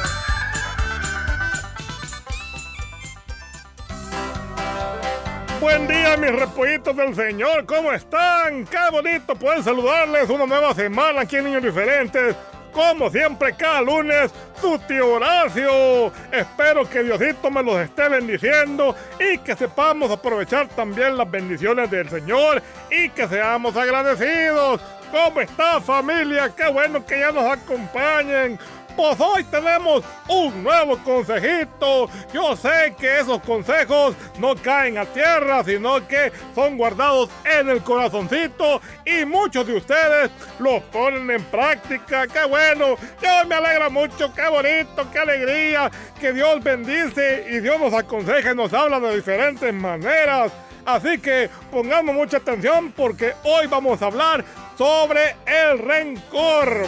Buen 5.62 5.88
día, 5.88 6.18
mis 6.18 6.32
repollitos 6.32 6.96
del 6.96 7.16
Señor. 7.16 7.66
¿Cómo 7.66 7.92
están? 7.92 8.66
Qué 8.66 8.78
bonito 8.92 9.36
poder 9.36 9.64
saludarles 9.64 10.30
una 10.30 10.48
nueva 10.48 10.74
semana 10.74 11.22
aquí 11.22 11.36
en 11.36 11.46
Niños 11.46 11.64
Diferentes. 11.64 12.36
Como 12.74 13.10
siempre, 13.10 13.56
cada 13.56 13.82
lunes, 13.82 14.32
su 14.60 14.78
tío 14.80 15.14
Horacio. 15.14 16.12
Espero 16.32 16.90
que 16.90 17.04
Diosito 17.04 17.50
me 17.50 17.64
los 17.64 17.78
esté 17.78 18.10
bendiciendo 18.10 18.96
y 19.20 19.38
que 19.38 19.56
sepamos 19.56 20.12
aprovechar 20.12 20.68
también 20.70 21.16
las 21.16 21.30
bendiciones 21.30 21.90
del 21.90 22.10
Señor 22.10 22.62
y 22.90 23.10
que 23.10 23.28
seamos 23.28 23.78
agradecidos. 23.78 24.82
¿Cómo 25.16 25.40
está 25.40 25.80
familia? 25.80 26.52
Qué 26.54 26.68
bueno 26.68 27.06
que 27.06 27.18
ya 27.18 27.32
nos 27.32 27.50
acompañen. 27.50 28.60
Pues 28.98 29.18
hoy 29.18 29.46
tenemos 29.46 30.04
un 30.28 30.62
nuevo 30.62 30.98
consejito. 31.06 32.10
Yo 32.34 32.54
sé 32.58 32.94
que 33.00 33.22
esos 33.22 33.40
consejos 33.44 34.14
no 34.40 34.58
caen 34.58 34.98
a 34.98 35.06
tierra, 35.06 35.64
sino 35.64 36.06
que 36.06 36.34
son 36.54 36.76
guardados 36.76 37.30
en 37.46 37.70
el 37.70 37.82
corazoncito 37.82 38.82
y 39.06 39.24
muchos 39.24 39.66
de 39.66 39.78
ustedes 39.78 40.32
los 40.60 40.84
ponen 40.84 41.32
en 41.32 41.44
práctica. 41.46 42.28
¡Qué 42.28 42.44
bueno! 42.44 42.98
Yo 43.22 43.48
me 43.48 43.56
alegra 43.56 43.88
mucho, 43.88 44.34
qué 44.34 44.50
bonito, 44.50 45.08
qué 45.14 45.20
alegría, 45.20 45.90
que 46.20 46.34
Dios 46.34 46.62
bendice 46.62 47.46
y 47.50 47.62
Dios 47.62 47.80
nos 47.80 47.94
aconseja 47.94 48.52
y 48.52 48.56
nos 48.56 48.74
habla 48.74 49.00
de 49.00 49.16
diferentes 49.16 49.74
maneras. 49.74 50.52
Así 50.86 51.18
que 51.18 51.50
pongamos 51.72 52.14
mucha 52.14 52.38
atención 52.38 52.92
porque 52.92 53.34
hoy 53.44 53.66
vamos 53.66 54.02
a 54.02 54.06
hablar 54.06 54.46
sobre 54.78 55.36
el 55.46 55.80
rencor. 55.80 56.86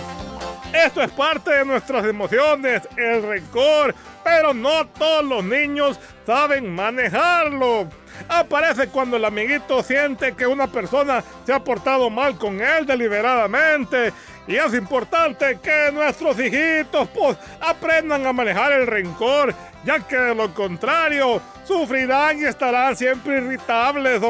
Esto 0.73 1.01
es 1.01 1.11
parte 1.11 1.51
de 1.51 1.65
nuestras 1.65 2.05
emociones, 2.05 2.87
el 2.97 3.23
rencor, 3.23 3.95
pero 4.23 4.53
no 4.53 4.85
todos 4.87 5.23
los 5.23 5.43
niños 5.43 5.97
saben 6.25 6.75
manejarlo. 6.75 7.87
Aparece 8.27 8.87
cuando 8.89 9.15
el 9.15 9.25
amiguito 9.25 9.81
siente 9.81 10.33
que 10.33 10.45
una 10.45 10.67
persona 10.67 11.23
se 11.45 11.53
ha 11.53 11.63
portado 11.63 12.09
mal 12.09 12.37
con 12.37 12.59
él 12.59 12.85
deliberadamente. 12.85 14.11
Y 14.47 14.55
es 14.55 14.73
importante 14.73 15.59
que 15.61 15.91
nuestros 15.93 16.39
hijitos 16.39 17.07
pues, 17.09 17.37
aprendan 17.61 18.25
a 18.25 18.33
manejar 18.33 18.73
el 18.73 18.87
rencor, 18.87 19.53
ya 19.85 19.99
que 19.99 20.15
de 20.15 20.35
lo 20.35 20.53
contrario 20.53 21.41
sufrirán 21.65 22.39
y 22.39 22.45
estarán 22.45 22.95
siempre 22.95 23.37
irritables. 23.37 24.21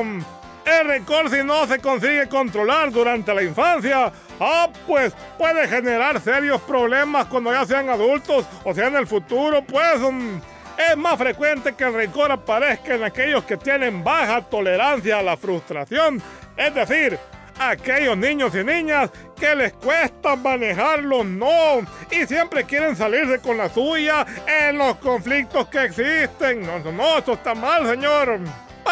El 0.67 0.85
rencor 0.85 1.29
si 1.29 1.43
no 1.45 1.65
se 1.65 1.79
consigue 1.79 2.27
controlar 2.27 2.91
durante 2.91 3.33
la 3.33 3.41
infancia, 3.41 4.11
ah, 4.37 4.67
pues 4.85 5.13
puede 5.37 5.65
generar 5.65 6.19
serios 6.19 6.61
problemas 6.61 7.27
cuando 7.27 7.53
ya 7.53 7.65
sean 7.65 7.87
adultos 7.87 8.45
o 8.65 8.73
sea 8.73 8.87
en 8.87 8.97
el 8.97 9.07
futuro, 9.07 9.63
pues 9.63 10.01
um, 10.01 10.41
es 10.77 10.97
más 10.97 11.17
frecuente 11.17 11.73
que 11.73 11.85
el 11.85 11.93
rencor 11.93 12.33
aparezca 12.33 12.95
en 12.95 13.03
aquellos 13.05 13.45
que 13.45 13.55
tienen 13.55 14.03
baja 14.03 14.41
tolerancia 14.41 15.19
a 15.19 15.23
la 15.23 15.37
frustración, 15.37 16.21
es 16.57 16.75
decir, 16.75 17.17
aquellos 17.57 18.17
niños 18.17 18.53
y 18.53 18.63
niñas 18.65 19.09
que 19.39 19.55
les 19.55 19.71
cuesta 19.71 20.35
manejarlo, 20.35 21.23
no, 21.23 21.79
y 22.11 22.25
siempre 22.25 22.65
quieren 22.65 22.93
salirse 22.97 23.39
con 23.39 23.57
la 23.57 23.69
suya 23.69 24.25
en 24.45 24.77
los 24.77 24.97
conflictos 24.97 25.69
que 25.69 25.85
existen. 25.85 26.61
No, 26.65 26.79
no, 26.79 26.91
no, 26.91 27.17
esto 27.19 27.33
está 27.33 27.55
mal, 27.55 27.87
señor. 27.87 28.41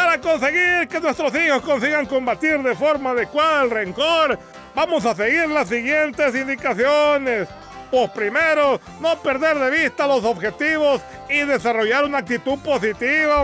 Para 0.06 0.22
conseguir 0.22 0.88
que 0.88 1.00
nuestros 1.00 1.34
hijos 1.34 1.64
consigan 1.64 2.06
combatir 2.06 2.62
de 2.62 2.76
forma 2.76 3.10
adecuada 3.10 3.64
el 3.64 3.72
rencor, 3.72 4.38
vamos 4.76 5.04
a 5.04 5.16
seguir 5.16 5.50
las 5.50 5.68
siguientes 5.68 6.36
indicaciones. 6.36 7.48
Pues 7.90 8.12
primero, 8.12 8.80
no 9.02 9.18
perder 9.18 9.58
de 9.58 9.72
vista 9.72 10.06
los 10.06 10.24
objetivos 10.24 11.02
y 11.28 11.40
desarrollar 11.40 12.06
una 12.06 12.20
actitud 12.20 12.60
positiva. 12.60 13.44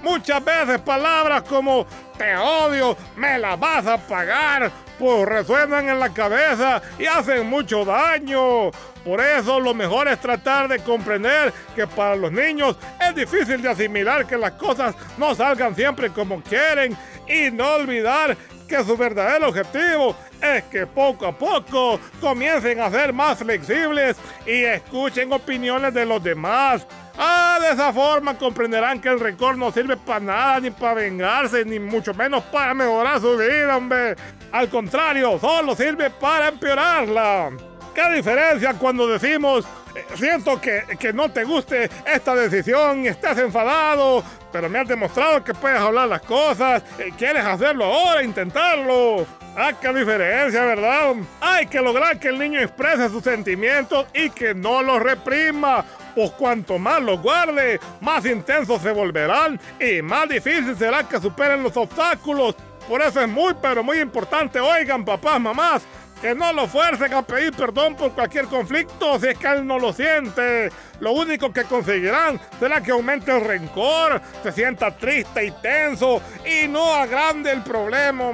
Muchas 0.00 0.44
veces 0.44 0.80
palabras 0.80 1.42
como 1.42 1.84
te 2.16 2.36
odio, 2.36 2.96
me 3.16 3.36
la 3.40 3.56
vas 3.56 3.84
a 3.88 3.98
pagar, 3.98 4.70
pues 4.98 5.26
resuenan 5.26 5.88
en 5.88 6.00
la 6.00 6.12
cabeza 6.12 6.82
y 6.98 7.06
hacen 7.06 7.46
mucho 7.48 7.84
daño. 7.84 8.70
Por 9.04 9.20
eso 9.20 9.60
lo 9.60 9.72
mejor 9.74 10.08
es 10.08 10.20
tratar 10.20 10.68
de 10.68 10.80
comprender 10.80 11.52
que 11.74 11.86
para 11.86 12.16
los 12.16 12.32
niños 12.32 12.76
es 13.00 13.14
difícil 13.14 13.62
de 13.62 13.68
asimilar 13.68 14.26
que 14.26 14.36
las 14.36 14.52
cosas 14.52 14.94
no 15.16 15.34
salgan 15.34 15.74
siempre 15.76 16.10
como 16.10 16.42
quieren 16.42 16.96
y 17.28 17.50
no 17.50 17.74
olvidar 17.74 18.36
que 18.66 18.82
su 18.84 18.96
verdadero 18.96 19.48
objetivo 19.48 20.16
es 20.42 20.64
que 20.64 20.86
poco 20.86 21.26
a 21.26 21.36
poco 21.36 22.00
comiencen 22.20 22.80
a 22.80 22.90
ser 22.90 23.12
más 23.12 23.38
flexibles 23.38 24.16
y 24.44 24.64
escuchen 24.64 25.32
opiniones 25.32 25.94
de 25.94 26.04
los 26.04 26.22
demás. 26.22 26.86
Ah, 27.18 27.58
de 27.60 27.70
esa 27.70 27.92
forma 27.92 28.36
comprenderán 28.36 29.00
que 29.00 29.08
el 29.08 29.20
rencor 29.20 29.56
no 29.56 29.72
sirve 29.72 29.96
para 29.96 30.20
nada, 30.20 30.60
ni 30.60 30.70
para 30.70 30.94
vengarse, 30.94 31.64
ni 31.64 31.78
mucho 31.78 32.12
menos 32.14 32.42
para 32.44 32.74
mejorar 32.74 33.20
su 33.20 33.36
vida, 33.36 33.76
hombre. 33.76 34.16
Al 34.52 34.68
contrario, 34.68 35.38
solo 35.38 35.74
sirve 35.74 36.10
para 36.10 36.48
empeorarla. 36.48 37.75
¿Qué 37.96 38.14
diferencia 38.14 38.74
cuando 38.74 39.08
decimos, 39.08 39.64
eh, 39.94 40.04
siento 40.16 40.60
que, 40.60 40.82
que, 41.00 41.14
no 41.14 41.30
te 41.30 41.44
guste 41.44 41.88
esta 42.04 42.34
decisión 42.34 43.06
estás 43.06 43.38
enfadado, 43.38 44.22
pero 44.52 44.68
me 44.68 44.80
has 44.80 44.86
demostrado 44.86 45.42
que 45.42 45.54
puedes 45.54 45.80
hablar 45.80 46.06
las 46.06 46.20
cosas, 46.20 46.82
eh, 46.98 47.10
quieres 47.16 47.42
hacerlo 47.42 47.86
ahora, 47.86 48.22
intentarlo? 48.22 49.26
Ah, 49.56 49.72
qué 49.80 49.94
diferencia, 49.94 50.62
¿verdad? 50.66 51.14
Hay 51.40 51.68
que 51.68 51.80
lograr 51.80 52.20
que 52.20 52.28
el 52.28 52.38
niño 52.38 52.60
exprese 52.60 53.08
sus 53.08 53.24
sentimientos 53.24 54.04
y 54.12 54.28
que 54.28 54.52
no 54.52 54.82
los 54.82 55.02
reprima. 55.02 55.82
Pues 56.14 56.32
cuanto 56.32 56.78
más 56.78 57.00
los 57.00 57.22
guarde, 57.22 57.80
más 58.02 58.26
intensos 58.26 58.82
se 58.82 58.90
volverán 58.90 59.58
y 59.80 60.02
más 60.02 60.28
difícil 60.28 60.76
será 60.76 61.08
que 61.08 61.18
superen 61.18 61.62
los 61.62 61.74
obstáculos. 61.78 62.56
Por 62.86 63.00
eso 63.00 63.22
es 63.22 63.28
muy, 63.28 63.54
pero 63.60 63.82
muy 63.82 64.00
importante, 64.00 64.60
oigan, 64.60 65.04
papás, 65.04 65.40
mamás, 65.40 65.82
que 66.20 66.34
no 66.34 66.52
lo 66.52 66.66
fuercen 66.66 67.12
a 67.14 67.22
pedir 67.22 67.52
perdón 67.52 67.94
por 67.94 68.12
cualquier 68.12 68.46
conflicto 68.46 69.18
si 69.18 69.28
es 69.28 69.38
que 69.38 69.46
él 69.46 69.66
no 69.66 69.78
lo 69.78 69.92
siente. 69.92 70.70
Lo 71.00 71.12
único 71.12 71.52
que 71.52 71.64
conseguirán 71.64 72.40
será 72.58 72.80
que 72.80 72.90
aumente 72.90 73.34
el 73.34 73.44
rencor, 73.44 74.20
se 74.42 74.52
sienta 74.52 74.96
triste 74.96 75.44
y 75.44 75.50
tenso 75.50 76.22
y 76.44 76.68
no 76.68 76.94
agrande 76.94 77.52
el 77.52 77.62
problema. 77.62 78.32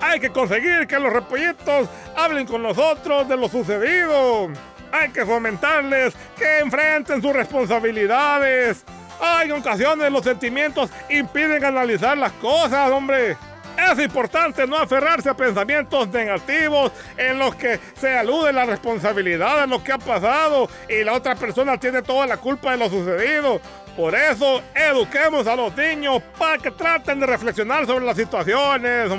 Hay 0.00 0.20
que 0.20 0.30
conseguir 0.30 0.86
que 0.86 0.98
los 0.98 1.12
repollitos 1.12 1.88
hablen 2.16 2.46
con 2.46 2.62
nosotros 2.62 3.28
de 3.28 3.36
lo 3.36 3.48
sucedido. 3.48 4.48
Hay 4.92 5.10
que 5.10 5.26
fomentarles 5.26 6.14
que 6.36 6.60
enfrenten 6.60 7.20
sus 7.20 7.32
responsabilidades. 7.32 8.84
Hay 9.20 9.50
ocasiones 9.50 10.10
los 10.12 10.22
sentimientos 10.22 10.90
impiden 11.10 11.64
analizar 11.64 12.16
las 12.16 12.32
cosas, 12.34 12.90
hombre. 12.90 13.36
Es 13.78 13.96
importante 14.00 14.66
no 14.66 14.76
aferrarse 14.76 15.28
a 15.28 15.36
pensamientos 15.36 16.08
negativos 16.08 16.90
en 17.16 17.38
los 17.38 17.54
que 17.54 17.78
se 17.94 18.18
alude 18.18 18.52
la 18.52 18.66
responsabilidad 18.66 19.60
de 19.60 19.66
lo 19.68 19.84
que 19.84 19.92
ha 19.92 19.98
pasado 19.98 20.68
y 20.88 21.04
la 21.04 21.12
otra 21.12 21.36
persona 21.36 21.78
tiene 21.78 22.02
toda 22.02 22.26
la 22.26 22.38
culpa 22.38 22.72
de 22.72 22.78
lo 22.78 22.90
sucedido. 22.90 23.60
Por 23.96 24.16
eso, 24.16 24.62
eduquemos 24.74 25.46
a 25.46 25.54
los 25.54 25.76
niños 25.76 26.20
para 26.36 26.58
que 26.58 26.72
traten 26.72 27.20
de 27.20 27.26
reflexionar 27.26 27.86
sobre 27.86 28.04
las 28.04 28.16
situaciones. 28.16 29.12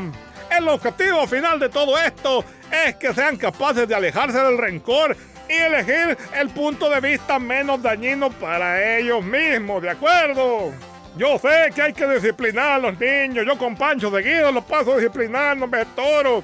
El 0.51 0.67
objetivo 0.67 1.25
final 1.25 1.57
de 1.57 1.69
todo 1.69 1.97
esto 1.97 2.43
es 2.85 2.95
que 2.95 3.13
sean 3.13 3.37
capaces 3.37 3.87
de 3.87 3.95
alejarse 3.95 4.39
del 4.39 4.57
rencor 4.57 5.15
y 5.47 5.53
elegir 5.53 6.17
el 6.35 6.49
punto 6.49 6.89
de 6.89 6.99
vista 6.99 7.39
menos 7.39 7.81
dañino 7.81 8.29
para 8.29 8.97
ellos 8.97 9.23
mismos, 9.23 9.81
¿de 9.81 9.89
acuerdo? 9.89 10.73
Yo 11.17 11.37
sé 11.37 11.71
que 11.73 11.81
hay 11.81 11.93
que 11.93 12.07
disciplinar 12.07 12.73
a 12.73 12.79
los 12.79 12.99
niños. 12.99 13.45
Yo 13.45 13.57
con 13.57 13.75
Pancho 13.75 14.11
seguido 14.11 14.51
los 14.51 14.63
paso 14.63 14.95
disciplinando, 14.95 15.67
me 15.67 15.85
toro. 15.85 16.43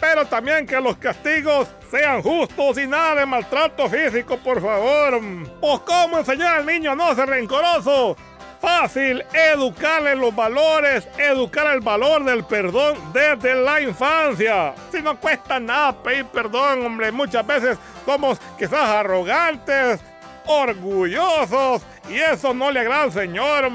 Pero 0.00 0.24
también 0.26 0.66
que 0.66 0.80
los 0.80 0.96
castigos 0.96 1.68
sean 1.90 2.22
justos 2.22 2.78
y 2.78 2.86
nada 2.86 3.20
de 3.20 3.26
maltrato 3.26 3.88
físico, 3.88 4.36
por 4.38 4.60
favor. 4.60 5.20
Pues 5.60 5.80
cómo 5.80 6.18
enseñar 6.18 6.58
al 6.58 6.66
niño 6.66 6.92
a 6.92 6.96
no 6.96 7.14
ser 7.14 7.28
rencoroso. 7.28 8.16
Fácil, 8.60 9.22
educarle 9.34 10.14
los 10.14 10.34
valores, 10.34 11.06
educar 11.18 11.74
el 11.74 11.80
valor 11.80 12.24
del 12.24 12.44
perdón 12.44 12.96
desde 13.12 13.54
la 13.54 13.80
infancia. 13.82 14.74
Si 14.90 15.02
no 15.02 15.20
cuesta 15.20 15.60
nada 15.60 15.92
pedir 16.02 16.24
perdón, 16.26 16.86
hombre, 16.86 17.12
muchas 17.12 17.46
veces 17.46 17.76
somos 18.06 18.40
quizás 18.58 18.88
arrogantes, 18.88 20.00
orgullosos 20.46 21.82
y 22.10 22.18
eso 22.18 22.52
no 22.54 22.70
le 22.70 22.80
agrada 22.80 23.04
al 23.04 23.12
Señor. 23.12 23.70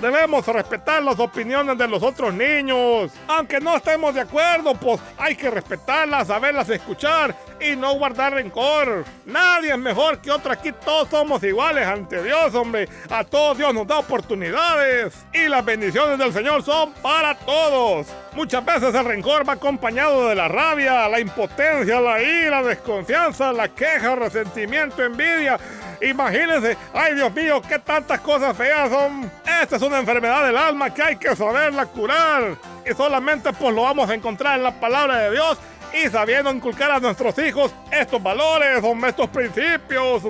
Debemos 0.00 0.46
respetar 0.46 1.02
las 1.02 1.18
opiniones 1.18 1.76
de 1.76 1.86
los 1.86 2.02
otros 2.02 2.32
niños. 2.32 3.12
Aunque 3.28 3.60
no 3.60 3.76
estemos 3.76 4.14
de 4.14 4.22
acuerdo, 4.22 4.74
pues 4.74 4.98
hay 5.18 5.36
que 5.36 5.50
respetarlas, 5.50 6.28
saberlas 6.28 6.70
escuchar 6.70 7.36
y 7.60 7.76
no 7.76 7.94
guardar 7.94 8.32
rencor. 8.32 9.04
Nadie 9.26 9.72
es 9.72 9.78
mejor 9.78 10.18
que 10.22 10.30
otro 10.30 10.52
aquí, 10.52 10.72
todos 10.72 11.08
somos 11.10 11.42
iguales 11.42 11.86
ante 11.86 12.22
Dios, 12.22 12.54
hombre. 12.54 12.88
A 13.10 13.24
todos 13.24 13.58
Dios 13.58 13.74
nos 13.74 13.86
da 13.86 13.98
oportunidades 13.98 15.14
y 15.34 15.48
las 15.48 15.62
bendiciones 15.64 16.18
del 16.18 16.32
Señor 16.32 16.62
son 16.62 16.94
para 16.94 17.34
todos. 17.34 18.06
Muchas 18.32 18.64
veces 18.64 18.94
el 18.94 19.04
rencor 19.04 19.46
va 19.46 19.54
acompañado 19.54 20.28
de 20.28 20.34
la 20.34 20.48
rabia, 20.48 21.08
la 21.08 21.20
impotencia, 21.20 22.00
la 22.00 22.22
ira, 22.22 22.62
la 22.62 22.68
desconfianza, 22.68 23.52
la 23.52 23.68
queja, 23.68 24.14
resentimiento, 24.14 25.02
envidia. 25.02 25.58
Imagínense, 26.00 26.78
ay 26.94 27.14
Dios 27.14 27.32
mío, 27.34 27.60
qué 27.68 27.78
tantas 27.78 28.20
cosas 28.20 28.56
feas 28.56 28.88
son. 28.88 29.30
Esta 29.60 29.76
es 29.76 29.82
una 29.82 29.98
enfermedad 29.98 30.46
del 30.46 30.56
alma 30.56 30.92
que 30.92 31.02
hay 31.02 31.16
que 31.16 31.36
saberla 31.36 31.84
curar. 31.84 32.56
Y 32.90 32.94
solamente 32.94 33.52
pues 33.52 33.74
lo 33.74 33.82
vamos 33.82 34.08
a 34.08 34.14
encontrar 34.14 34.56
en 34.56 34.62
la 34.62 34.80
palabra 34.80 35.18
de 35.18 35.32
Dios 35.32 35.58
y 35.92 36.08
sabiendo 36.08 36.50
inculcar 36.50 36.90
a 36.90 36.98
nuestros 36.98 37.36
hijos 37.38 37.70
estos 37.90 38.22
valores, 38.22 38.82
estos 39.06 39.28
principios. 39.28 40.22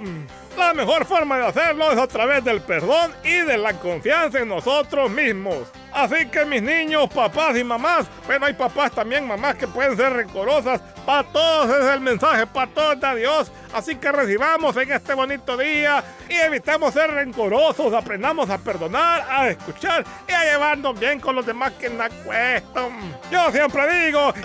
La 0.58 0.74
mejor 0.74 1.04
forma 1.04 1.38
de 1.38 1.46
hacerlo 1.46 1.92
es 1.92 1.98
a 1.98 2.08
través 2.08 2.42
del 2.42 2.60
perdón 2.60 3.12
y 3.22 3.30
de 3.30 3.56
la 3.56 3.74
confianza 3.74 4.40
en 4.40 4.48
nosotros 4.48 5.08
mismos. 5.08 5.70
Así 5.92 6.26
que 6.26 6.44
mis 6.44 6.62
niños, 6.62 7.08
papás 7.08 7.56
y 7.56 7.62
mamás, 7.62 8.06
bueno, 8.26 8.46
hay 8.46 8.54
papás 8.54 8.90
también, 8.90 9.28
mamás 9.28 9.54
que 9.54 9.68
pueden 9.68 9.96
ser 9.96 10.12
rencorosas. 10.12 10.80
Para 11.06 11.22
todos 11.28 11.70
es 11.70 11.86
el 11.86 12.00
mensaje, 12.00 12.48
para 12.48 12.70
todos 12.70 13.00
de 13.00 13.16
Dios. 13.20 13.52
Así 13.72 13.94
que 13.94 14.10
recibamos 14.10 14.76
en 14.76 14.90
este 14.90 15.14
bonito 15.14 15.56
día 15.56 16.02
y 16.30 16.36
evitemos 16.36 16.94
ser 16.94 17.10
rencorosos, 17.10 17.92
aprendamos 17.92 18.48
a 18.48 18.58
perdonar, 18.58 19.26
a 19.28 19.48
escuchar 19.48 20.04
y 20.28 20.32
a 20.32 20.44
llevarnos 20.44 20.98
bien 20.98 21.18
con 21.18 21.34
los 21.34 21.44
demás 21.44 21.72
que 21.72 21.90
nos 21.90 22.08
cuestan. 22.24 23.16
Yo 23.30 23.50
siempre 23.50 24.06
digo 24.06 24.32
que... 24.32 24.40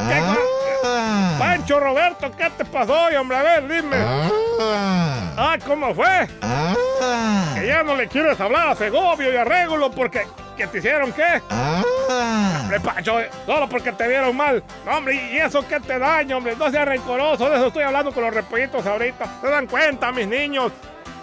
Ah. 0.83 1.35
Pancho 1.37 1.79
Roberto, 1.79 2.31
¿qué 2.35 2.49
te 2.57 2.65
pasó 2.65 3.05
hoy, 3.05 3.15
hombre? 3.15 3.37
A 3.37 3.43
ver, 3.43 3.67
dime. 3.67 3.97
Ah, 3.99 5.57
¿cómo 5.65 5.93
fue? 5.93 6.27
Que 7.53 7.67
ya 7.67 7.83
no 7.83 7.95
le 7.95 8.07
quieres 8.07 8.39
hablar 8.39 8.69
a 8.69 8.75
Segovio 8.75 9.31
y 9.31 9.35
a 9.35 9.43
Régulo 9.43 9.91
porque 9.91 10.25
que 10.57 10.67
te 10.67 10.77
hicieron 10.77 11.11
qué? 11.11 11.41
Hombre, 12.61 12.79
Pancho, 12.79 13.19
solo 13.45 13.67
porque 13.67 13.91
te 13.91 14.07
vieron 14.07 14.35
mal. 14.35 14.63
Hombre, 14.89 15.15
¿y 15.15 15.37
eso 15.37 15.67
qué 15.67 15.79
te 15.79 15.99
daña, 15.99 16.37
hombre? 16.37 16.55
No 16.55 16.71
seas 16.71 16.85
rencoroso, 16.85 17.49
de 17.49 17.57
eso 17.57 17.67
estoy 17.67 17.83
hablando 17.83 18.11
con 18.11 18.23
los 18.23 18.33
repollitos 18.33 18.85
ahorita. 18.85 19.41
¿Se 19.41 19.47
dan 19.47 19.67
cuenta, 19.67 20.11
mis 20.11 20.27
niños? 20.27 20.71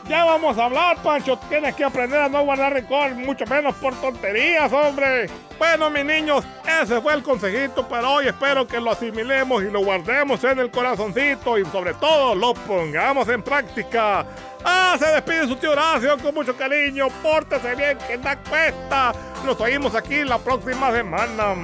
Ya 0.09 0.25
vamos 0.25 0.59
a 0.59 0.65
hablar, 0.65 0.97
Pancho. 1.03 1.39
Tienes 1.49 1.75
que 1.75 1.85
aprender 1.85 2.21
a 2.21 2.29
no 2.29 2.45
guardar 2.45 2.73
rencor, 2.73 3.15
mucho 3.15 3.47
menos 3.47 3.75
por 3.77 3.95
tonterías, 4.01 4.73
hombre. 4.73 5.31
Bueno, 5.59 5.91
mis 5.91 6.05
niños, 6.05 6.45
ese 6.83 7.01
fue 7.01 7.15
el 7.15 7.23
consejito 7.23 7.87
para 7.87 8.09
hoy. 8.09 8.27
Espero 8.27 8.67
que 8.67 8.81
lo 8.81 8.91
asimilemos 8.91 9.63
y 9.63 9.71
lo 9.71 9.85
guardemos 9.85 10.43
en 10.45 10.59
el 10.59 10.71
corazoncito 10.71 11.57
y 11.59 11.65
sobre 11.67 11.95
todo 11.95 12.35
lo 12.35 12.53
pongamos 12.55 13.29
en 13.29 13.43
práctica. 13.43 14.27
Ah, 14.65 14.97
se 14.99 15.07
despide 15.07 15.47
su 15.47 15.57
tío 15.57 15.73
Horacio 15.73 16.19
con 16.19 16.35
mucho 16.35 16.57
cariño. 16.57 17.09
Pórtese 17.23 17.75
bien, 17.75 17.97
que 18.07 18.19
da 18.19 18.37
cuesta. 18.37 19.13
Nos 19.45 19.61
oímos 19.61 19.95
aquí 19.95 20.25
la 20.25 20.39
próxima 20.39 20.93
semana. 20.93 21.57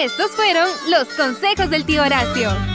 Estos 0.00 0.30
fueron 0.30 0.66
los 0.88 1.08
consejos 1.08 1.68
del 1.68 1.84
tío 1.84 2.02
Horacio. 2.02 2.69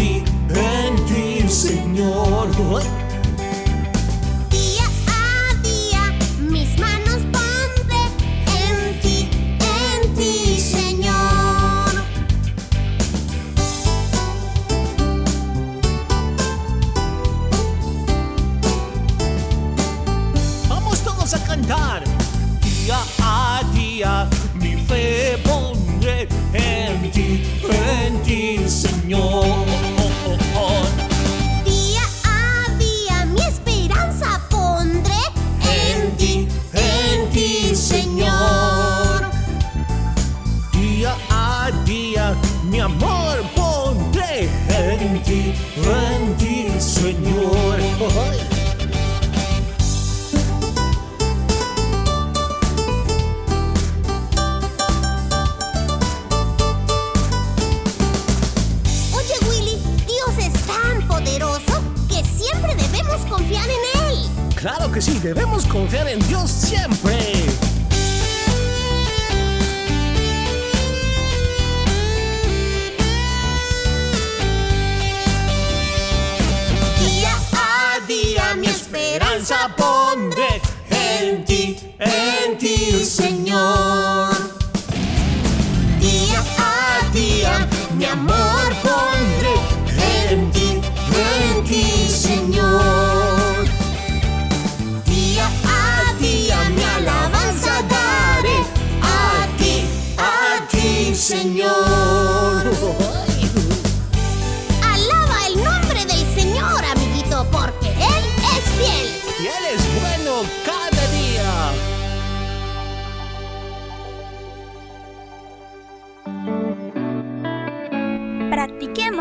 Ti, 0.00 0.24
en 0.48 0.96
ti, 1.06 1.48
Señor. 1.48 2.99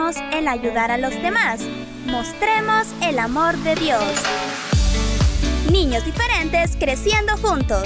Practiquemos 0.10 0.34
el 0.34 0.48
ayudar 0.48 0.92
a 0.92 0.98
los 0.98 1.14
demás. 1.22 1.62
Mostremos 2.08 2.88
el 3.04 3.20
amor 3.20 3.56
de 3.58 3.76
Dios. 3.76 4.04
Niños 5.72 6.04
diferentes 6.06 6.76
creciendo 6.78 7.38
juntos. 7.38 7.84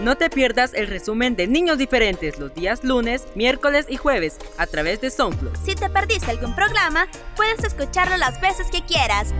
No 0.00 0.16
te 0.16 0.30
pierdas 0.30 0.72
el 0.74 0.86
resumen 0.86 1.34
de 1.34 1.48
Niños 1.48 1.78
Diferentes 1.78 2.38
los 2.38 2.54
días 2.54 2.84
lunes, 2.84 3.26
miércoles 3.34 3.86
y 3.88 3.96
jueves 3.96 4.38
a 4.56 4.66
través 4.66 5.00
de 5.00 5.10
SoundCloud. 5.10 5.56
Si 5.64 5.74
te 5.74 5.90
perdiste 5.90 6.30
algún 6.30 6.54
programa, 6.54 7.08
puedes 7.34 7.64
escucharlo 7.64 8.16
las 8.16 8.40
veces 8.40 8.68
que 8.70 8.82
quieras. 8.82 9.34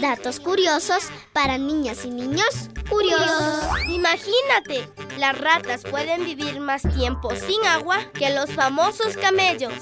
Datos 0.00 0.40
curiosos 0.40 1.04
para 1.32 1.58
niñas 1.58 2.04
y 2.04 2.10
niños 2.10 2.70
curiosos. 2.88 3.64
Imagínate, 3.88 4.88
las 5.18 5.38
ratas 5.38 5.82
pueden 5.82 6.24
vivir 6.24 6.60
más 6.60 6.82
tiempo 6.94 7.30
sin 7.36 7.64
agua 7.66 7.98
que 8.14 8.30
los 8.30 8.50
famosos 8.52 9.16
camellos. 9.16 9.74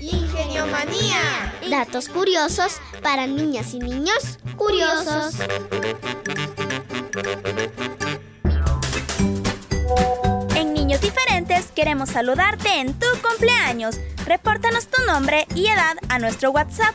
Ingeniomanía. 0.00 1.54
Datos 1.70 2.08
curiosos 2.08 2.80
para 3.02 3.26
niñas 3.26 3.72
y 3.74 3.78
niños 3.78 4.38
curiosos. 4.56 5.34
En 10.56 10.74
Niños 10.74 11.00
Diferentes 11.00 11.66
queremos 11.74 12.10
saludarte 12.10 12.80
en 12.80 12.98
tu 12.98 13.06
cumpleaños. 13.22 14.00
Repórtanos 14.26 14.88
tu 14.88 15.04
nombre 15.04 15.46
y 15.54 15.66
edad 15.66 15.96
a 16.08 16.18
nuestro 16.18 16.50
WhatsApp 16.50 16.94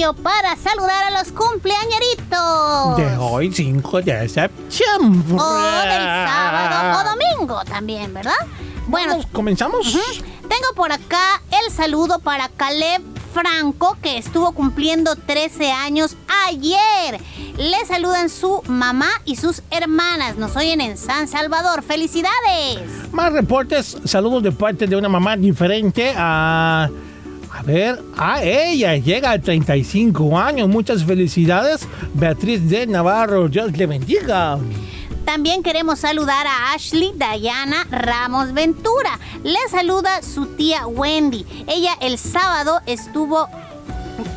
Para 0.00 0.56
saludar 0.56 1.04
a 1.04 1.10
los 1.10 1.30
cumpleañeritos. 1.32 2.96
De 2.96 3.16
hoy, 3.18 3.52
5 3.52 4.00
de 4.02 4.28
septiembre. 4.28 5.36
O 5.38 5.82
del 5.82 6.04
sábado 6.26 7.00
o 7.00 7.04
domingo 7.10 7.62
también, 7.64 8.14
¿verdad? 8.14 8.32
Bueno, 8.86 9.20
¿Comenzamos? 9.32 9.94
Ujú. 9.94 10.00
Tengo 10.48 10.74
por 10.74 10.90
acá 10.90 11.42
el 11.64 11.70
saludo 11.70 12.18
para 12.18 12.48
Caleb 12.48 13.02
Franco, 13.34 13.96
que 14.02 14.16
estuvo 14.16 14.52
cumpliendo 14.52 15.14
13 15.16 15.70
años 15.70 16.16
ayer. 16.48 17.20
Le 17.58 17.86
saludan 17.86 18.30
su 18.30 18.62
mamá 18.66 19.10
y 19.26 19.36
sus 19.36 19.62
hermanas. 19.70 20.36
Nos 20.36 20.56
oyen 20.56 20.80
en 20.80 20.96
San 20.96 21.28
Salvador. 21.28 21.82
¡Felicidades! 21.82 22.80
Más 23.12 23.32
reportes, 23.32 23.98
saludos 24.06 24.42
de 24.42 24.50
parte 24.50 24.86
de 24.86 24.96
una 24.96 25.10
mamá 25.10 25.36
diferente 25.36 26.14
a... 26.16 26.88
A 27.60 27.62
ver, 27.62 28.02
a 28.16 28.42
ella 28.42 28.96
llega 28.96 29.32
a 29.32 29.38
35 29.38 30.38
años. 30.38 30.66
Muchas 30.66 31.04
felicidades, 31.04 31.86
Beatriz 32.14 32.70
de 32.70 32.86
Navarro. 32.86 33.50
Dios 33.50 33.76
le 33.76 33.86
bendiga. 33.86 34.58
También 35.26 35.62
queremos 35.62 35.98
saludar 35.98 36.46
a 36.46 36.72
Ashley 36.72 37.12
Diana 37.12 37.86
Ramos 37.90 38.54
Ventura. 38.54 39.10
Le 39.44 39.58
saluda 39.70 40.22
su 40.22 40.46
tía 40.56 40.86
Wendy. 40.86 41.44
Ella 41.66 41.92
el 42.00 42.16
sábado 42.16 42.80
estuvo 42.86 43.46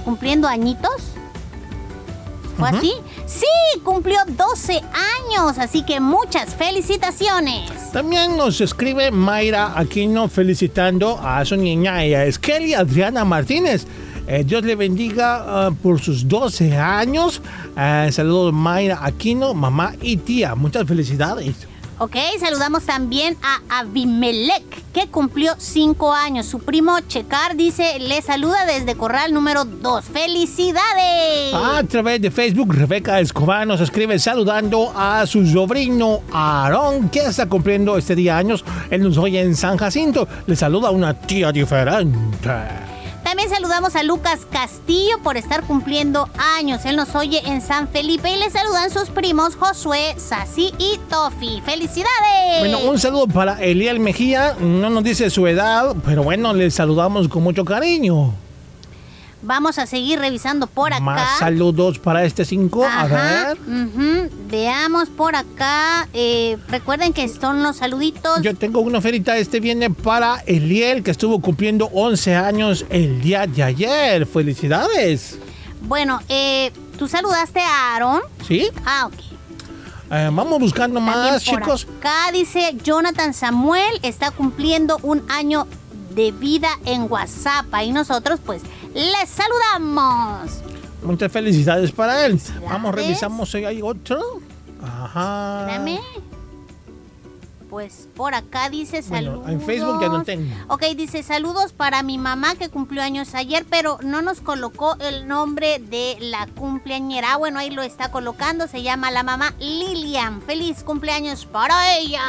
cumpliendo 0.04 0.50
añitos. 0.50 1.14
¿Fue 2.58 2.70
así? 2.70 2.94
Sí, 3.26 3.80
cumplió 3.84 4.18
12 4.28 4.74
años, 4.74 5.58
así 5.58 5.84
que 5.84 6.00
muchas 6.00 6.56
felicitaciones. 6.56 7.92
También 7.92 8.38
nos 8.38 8.62
escribe 8.62 9.12
Mayra 9.12 9.78
Aquino 9.78 10.28
felicitando 10.28 11.20
a 11.20 11.44
su 11.46 11.56
niña. 11.56 12.04
Ella 12.04 12.26
es 12.26 12.38
Kelly 12.38 12.74
Adriana 12.74 13.26
Martínez. 13.26 13.86
Eh, 14.28 14.44
Dios 14.46 14.64
le 14.64 14.76
bendiga 14.76 15.44
ah, 15.46 15.72
por 15.82 16.00
sus 16.00 16.28
12 16.28 16.78
años. 16.78 17.42
Eh, 17.78 18.10
saludos 18.12 18.54
Mayra 18.54 19.00
Aquino, 19.04 19.54
mamá 19.54 19.94
y 20.02 20.18
tía. 20.18 20.56
Muchas 20.56 20.88
felicidades. 20.88 21.73
Ok, 22.00 22.16
saludamos 22.40 22.84
también 22.84 23.38
a 23.42 23.80
Abimelech, 23.80 24.64
que 24.94 25.08
cumplió 25.08 25.54
5 25.58 26.14
años. 26.14 26.46
Su 26.46 26.60
primo 26.60 27.00
Checar 27.02 27.56
dice, 27.56 28.00
le 28.00 28.22
saluda 28.22 28.66
desde 28.66 28.96
Corral 28.96 29.34
número 29.34 29.64
2. 29.64 30.06
¡Felicidades! 30.06 31.54
A 31.54 31.84
través 31.84 32.22
de 32.22 32.32
Facebook, 32.32 32.74
Rebeca 32.74 33.20
Escobar 33.20 33.68
nos 33.68 33.80
escribe 33.80 34.18
saludando 34.20 34.92
a 34.96 35.26
su 35.28 35.46
sobrino 35.46 36.22
Aarón, 36.32 37.10
que 37.10 37.20
está 37.20 37.48
cumpliendo 37.48 37.98
este 37.98 38.16
día 38.16 38.38
años. 38.38 38.66
Él 38.90 39.04
nos 39.04 39.18
oye 39.18 39.42
en 39.42 39.56
San 39.56 39.78
Jacinto. 39.78 40.28
Le 40.48 40.56
saluda 40.56 40.90
una 40.90 41.14
tía 41.14 41.52
diferente. 41.52 42.93
También 43.34 43.50
saludamos 43.50 43.96
a 43.96 44.04
Lucas 44.04 44.42
Castillo 44.52 45.18
por 45.24 45.38
estar 45.38 45.64
cumpliendo 45.64 46.30
años. 46.60 46.86
Él 46.86 46.96
nos 46.96 47.16
oye 47.16 47.42
en 47.48 47.62
San 47.62 47.88
Felipe 47.88 48.30
y 48.30 48.38
le 48.38 48.52
saludan 48.52 48.92
sus 48.92 49.10
primos 49.10 49.56
Josué, 49.56 50.14
Sasi 50.18 50.72
y 50.78 51.00
Tofi. 51.10 51.60
¡Felicidades! 51.66 52.60
Bueno, 52.60 52.78
un 52.82 53.00
saludo 53.00 53.26
para 53.26 53.60
Eliel 53.60 54.00
Mejía. 54.00 54.56
No 54.60 54.92
nos 54.92 55.04
dice 55.04 55.32
su 55.32 55.48
edad, 55.48 55.96
pero 56.06 56.22
bueno, 56.22 56.54
le 56.54 56.70
saludamos 56.70 57.28
con 57.28 57.42
mucho 57.42 57.66
cariño. 57.66 58.36
Vamos 59.42 59.80
a 59.80 59.88
seguir 59.88 60.20
revisando 60.20 60.68
por 60.68 60.94
acá. 60.94 61.02
Más 61.02 61.40
saludos 61.40 61.98
para 61.98 62.24
este 62.26 62.46
5. 62.46 62.86
A 62.86 63.08
ver. 63.08 63.58
ujú. 63.58 64.23
Veamos 64.84 65.08
por 65.08 65.34
acá. 65.34 66.10
Eh, 66.14 66.58
recuerden 66.68 67.14
que 67.14 67.30
son 67.30 67.64
los 67.64 67.78
saluditos. 67.78 68.42
Yo 68.42 68.54
tengo 68.54 68.82
una 68.82 68.98
oferta. 68.98 69.38
Este 69.38 69.62
viene 69.62 69.90
para 69.90 70.44
Eliel, 70.46 71.04
que 71.04 71.12
estuvo 71.12 71.40
cumpliendo 71.40 71.86
11 71.94 72.36
años 72.36 72.86
el 72.90 73.22
día 73.22 73.48
de 73.48 73.64
ayer. 73.64 74.26
¡Felicidades! 74.26 75.40
Bueno, 75.84 76.20
eh, 76.28 76.74
¿tú 77.00 77.08
saludaste 77.08 77.62
a 77.62 77.96
Aaron? 77.96 78.24
¿Sí? 78.46 78.68
Ah, 78.86 79.08
ok. 79.08 79.14
Eh, 80.12 80.30
vamos 80.34 80.60
buscando 80.60 81.00
más, 81.00 81.46
por 81.46 81.62
chicos. 81.62 81.88
Acá 82.00 82.34
dice 82.34 82.76
Jonathan 82.84 83.34
Samuel 83.34 84.02
está 84.02 84.32
cumpliendo 84.32 85.00
un 85.02 85.24
año 85.30 85.66
de 86.14 86.34
vida 86.34 86.68
en 86.84 87.10
WhatsApp. 87.10 87.68
Y 87.86 87.94
nosotros, 87.94 88.42
pues, 88.46 88.62
les 88.94 89.30
saludamos. 89.30 90.52
Muchas 91.04 91.32
felicidades 91.32 91.94
para 91.94 92.26
él. 92.26 92.38
Felicidades. 92.38 92.70
Vamos, 92.70 92.94
revisamos 92.94 93.50
si 93.50 93.64
hay 93.64 93.82
otro. 93.82 94.20
Ajá. 94.84 95.62
Espérame. 95.62 96.00
Pues 97.70 98.08
por 98.16 98.36
acá 98.36 98.70
dice 98.70 99.02
Bueno, 99.08 99.32
saludos. 99.32 99.50
en 99.50 99.62
Facebook 99.62 100.00
ya 100.00 100.08
no 100.10 100.24
tengo. 100.24 100.54
Ok, 100.68 100.84
dice 100.96 101.24
saludos 101.24 101.74
para 101.74 102.04
mi 102.04 102.20
mamá 102.20 102.54
que 102.54 102.70
cumplió 102.70 103.02
años 103.02 103.34
ayer, 103.34 103.66
pero 103.68 103.98
no 104.04 104.22
nos 104.22 104.42
colocó 104.42 104.96
el 105.00 105.28
nombre 105.28 105.80
de 105.80 106.18
la 106.20 106.46
cumpleañera. 106.46 107.34
Ah, 107.34 107.38
Bueno, 107.38 107.58
ahí 107.58 107.72
lo 107.72 107.82
está 107.82 108.12
colocando. 108.12 108.68
Se 108.68 108.84
llama 108.84 109.10
la 109.10 109.24
mamá 109.24 109.56
Lilian. 109.58 110.44
Feliz 110.44 110.84
cumpleaños 110.84 111.48
para 111.48 111.98
ella. 111.98 112.22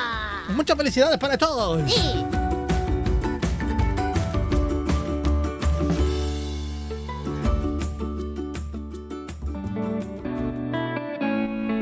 Muchas 0.49 0.79
felicidades 0.79 1.19
para 1.19 1.37
todos. 1.37 1.83
Sí. 1.91 2.25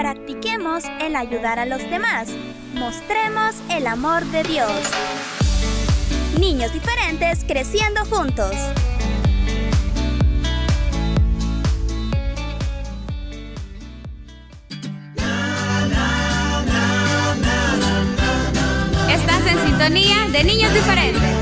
Practiquemos 0.03 0.83
el 1.01 1.15
ayudar 1.15 1.61
a 1.61 1.65
los 1.65 1.79
demás. 1.89 2.27
Mostremos 2.75 3.55
el 3.71 3.87
amor 3.87 4.25
de 4.25 4.43
Dios. 4.43 4.69
Niños 6.41 6.73
diferentes 6.73 7.45
creciendo 7.47 8.05
juntos. 8.07 8.51
Estás 19.09 19.47
en 19.47 19.67
sintonía 19.69 20.27
de 20.33 20.43
niños 20.43 20.75
diferentes. 20.75 21.42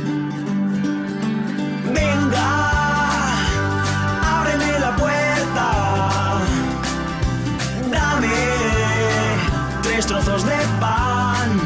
De 10.39 10.55
pan. 10.79 11.59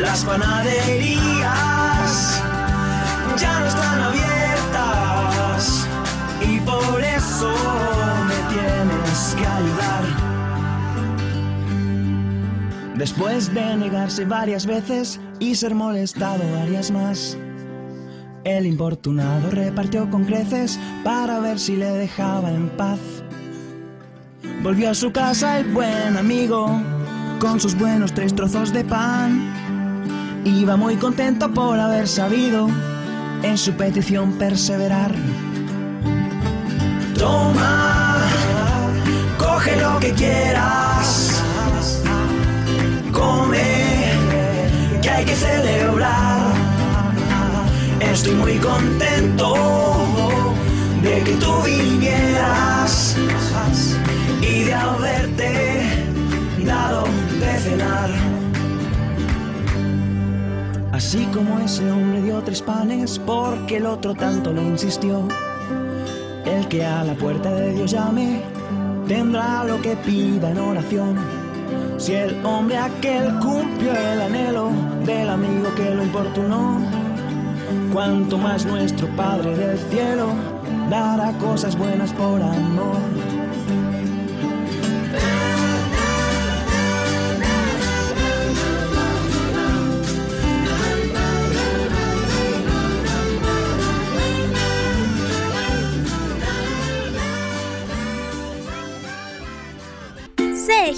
Las 0.00 0.24
panaderías 0.24 1.42
ya 3.38 3.60
no 3.60 3.66
están 3.66 4.00
abiertas 4.00 5.86
y 6.40 6.58
por 6.60 7.04
eso 7.04 7.52
me 8.26 8.34
tienes 8.54 9.36
que 9.36 9.46
ayudar. 9.46 10.04
Después 12.96 13.52
de 13.52 13.76
negarse 13.76 14.24
varias 14.24 14.64
veces 14.64 15.20
y 15.38 15.54
ser 15.54 15.74
molestado 15.74 16.42
varias 16.58 16.90
más, 16.90 17.36
el 18.44 18.64
importunado 18.64 19.50
repartió 19.50 20.08
con 20.08 20.24
creces 20.24 20.80
para 21.04 21.38
ver 21.38 21.58
si 21.58 21.76
le 21.76 21.90
dejaba 21.90 22.50
en 22.50 22.70
paz. 22.70 22.98
Volvió 24.62 24.88
a 24.90 24.94
su 24.94 25.12
casa 25.12 25.58
el 25.58 25.66
buen 25.66 26.16
amigo 26.16 26.80
con 27.42 27.58
sus 27.58 27.76
buenos 27.76 28.14
tres 28.14 28.36
trozos 28.36 28.72
de 28.72 28.84
pan. 28.84 29.52
Iba 30.44 30.76
muy 30.76 30.94
contento 30.94 31.52
por 31.52 31.76
haber 31.80 32.06
sabido 32.06 32.68
en 33.42 33.58
su 33.58 33.72
petición 33.72 34.34
perseverar. 34.34 35.12
Toma, 37.18 38.20
coge 39.36 39.74
lo 39.80 39.98
que 39.98 40.12
quieras, 40.12 41.42
come, 43.10 44.12
que 45.02 45.10
hay 45.10 45.24
que 45.24 45.34
celebrar. 45.34 46.52
Estoy 47.98 48.34
muy 48.36 48.56
contento 48.58 49.54
de 51.02 51.24
que 51.24 51.32
tú 51.32 51.52
vinieras 51.64 53.16
y 54.40 54.62
de 54.62 54.74
haberte 54.74 55.82
dado 56.64 57.01
Así 60.92 61.24
como 61.26 61.58
ese 61.60 61.90
hombre 61.90 62.22
dio 62.22 62.40
tres 62.42 62.62
panes 62.62 63.18
porque 63.18 63.76
el 63.76 63.86
otro 63.86 64.14
tanto 64.14 64.52
le 64.52 64.62
insistió. 64.62 65.26
El 66.44 66.66
que 66.68 66.84
a 66.84 67.04
la 67.04 67.14
puerta 67.14 67.52
de 67.52 67.72
Dios 67.72 67.90
llame 67.90 68.40
tendrá 69.06 69.64
lo 69.64 69.82
que 69.82 69.96
pida 69.96 70.50
en 70.50 70.58
oración. 70.58 71.16
Si 71.98 72.14
el 72.14 72.44
hombre 72.44 72.78
aquel 72.78 73.34
cumplió 73.40 73.92
el 73.92 74.20
anhelo 74.22 74.70
del 75.04 75.28
amigo 75.28 75.74
que 75.76 75.94
lo 75.94 76.02
importunó, 76.02 76.80
cuanto 77.92 78.38
más 78.38 78.64
nuestro 78.64 79.06
Padre 79.16 79.56
del 79.56 79.78
cielo 79.90 80.28
dará 80.88 81.32
cosas 81.38 81.76
buenas 81.76 82.12
por 82.12 82.42
amor. 82.42 83.41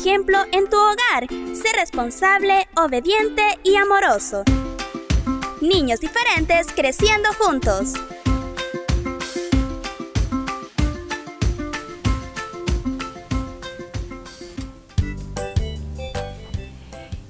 En 0.07 0.69
tu 0.69 0.77
hogar. 0.77 1.27
Sé 1.55 1.73
responsable, 1.79 2.69
obediente 2.77 3.43
y 3.63 3.77
amoroso. 3.77 4.43
Niños 5.63 6.01
diferentes 6.01 6.67
creciendo 6.75 7.31
juntos. 7.39 7.95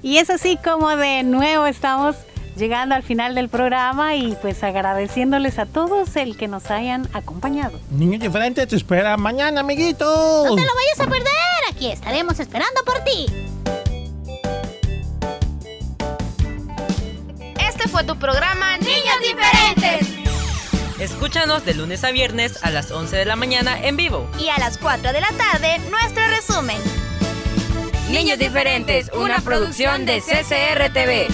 Y 0.01 0.17
es 0.17 0.29
así 0.29 0.57
como 0.57 0.97
de 0.97 1.23
nuevo 1.23 1.67
estamos 1.67 2.17
llegando 2.55 2.95
al 2.95 3.03
final 3.03 3.35
del 3.35 3.49
programa 3.49 4.15
y 4.15 4.35
pues 4.41 4.63
agradeciéndoles 4.63 5.59
a 5.59 5.65
todos 5.65 6.15
el 6.15 6.37
que 6.37 6.47
nos 6.47 6.71
hayan 6.71 7.07
acompañado. 7.13 7.79
Niños 7.91 8.21
diferentes 8.21 8.67
te 8.67 8.75
espera 8.75 9.17
mañana, 9.17 9.61
amiguitos. 9.61 10.45
No 10.45 10.55
te 10.55 10.61
lo 10.61 10.71
vayas 10.75 10.99
a 10.99 11.07
perder. 11.07 11.33
Aquí 11.71 11.91
estaremos 11.91 12.39
esperando 12.39 12.83
por 12.85 12.99
ti. 13.03 13.25
Este 17.59 17.87
fue 17.89 18.03
tu 18.03 18.17
programa 18.17 18.77
Niños 18.77 19.19
Diferentes. 19.21 20.25
Escúchanos 20.99 21.65
de 21.65 21.73
lunes 21.73 22.03
a 22.05 22.11
viernes 22.11 22.63
a 22.63 22.71
las 22.71 22.89
11 22.89 23.17
de 23.17 23.25
la 23.25 23.35
mañana 23.35 23.77
en 23.83 23.97
vivo. 23.97 24.29
Y 24.39 24.47
a 24.47 24.57
las 24.59 24.77
4 24.77 25.11
de 25.11 25.19
la 25.19 25.29
tarde, 25.31 25.79
nuestro 25.89 26.25
resumen. 26.27 26.77
Niños 28.09 28.39
Diferentes, 28.39 29.11
una 29.13 29.39
producción 29.41 30.05
de 30.05 30.21
CCR 30.21 30.93
TV. 30.93 31.27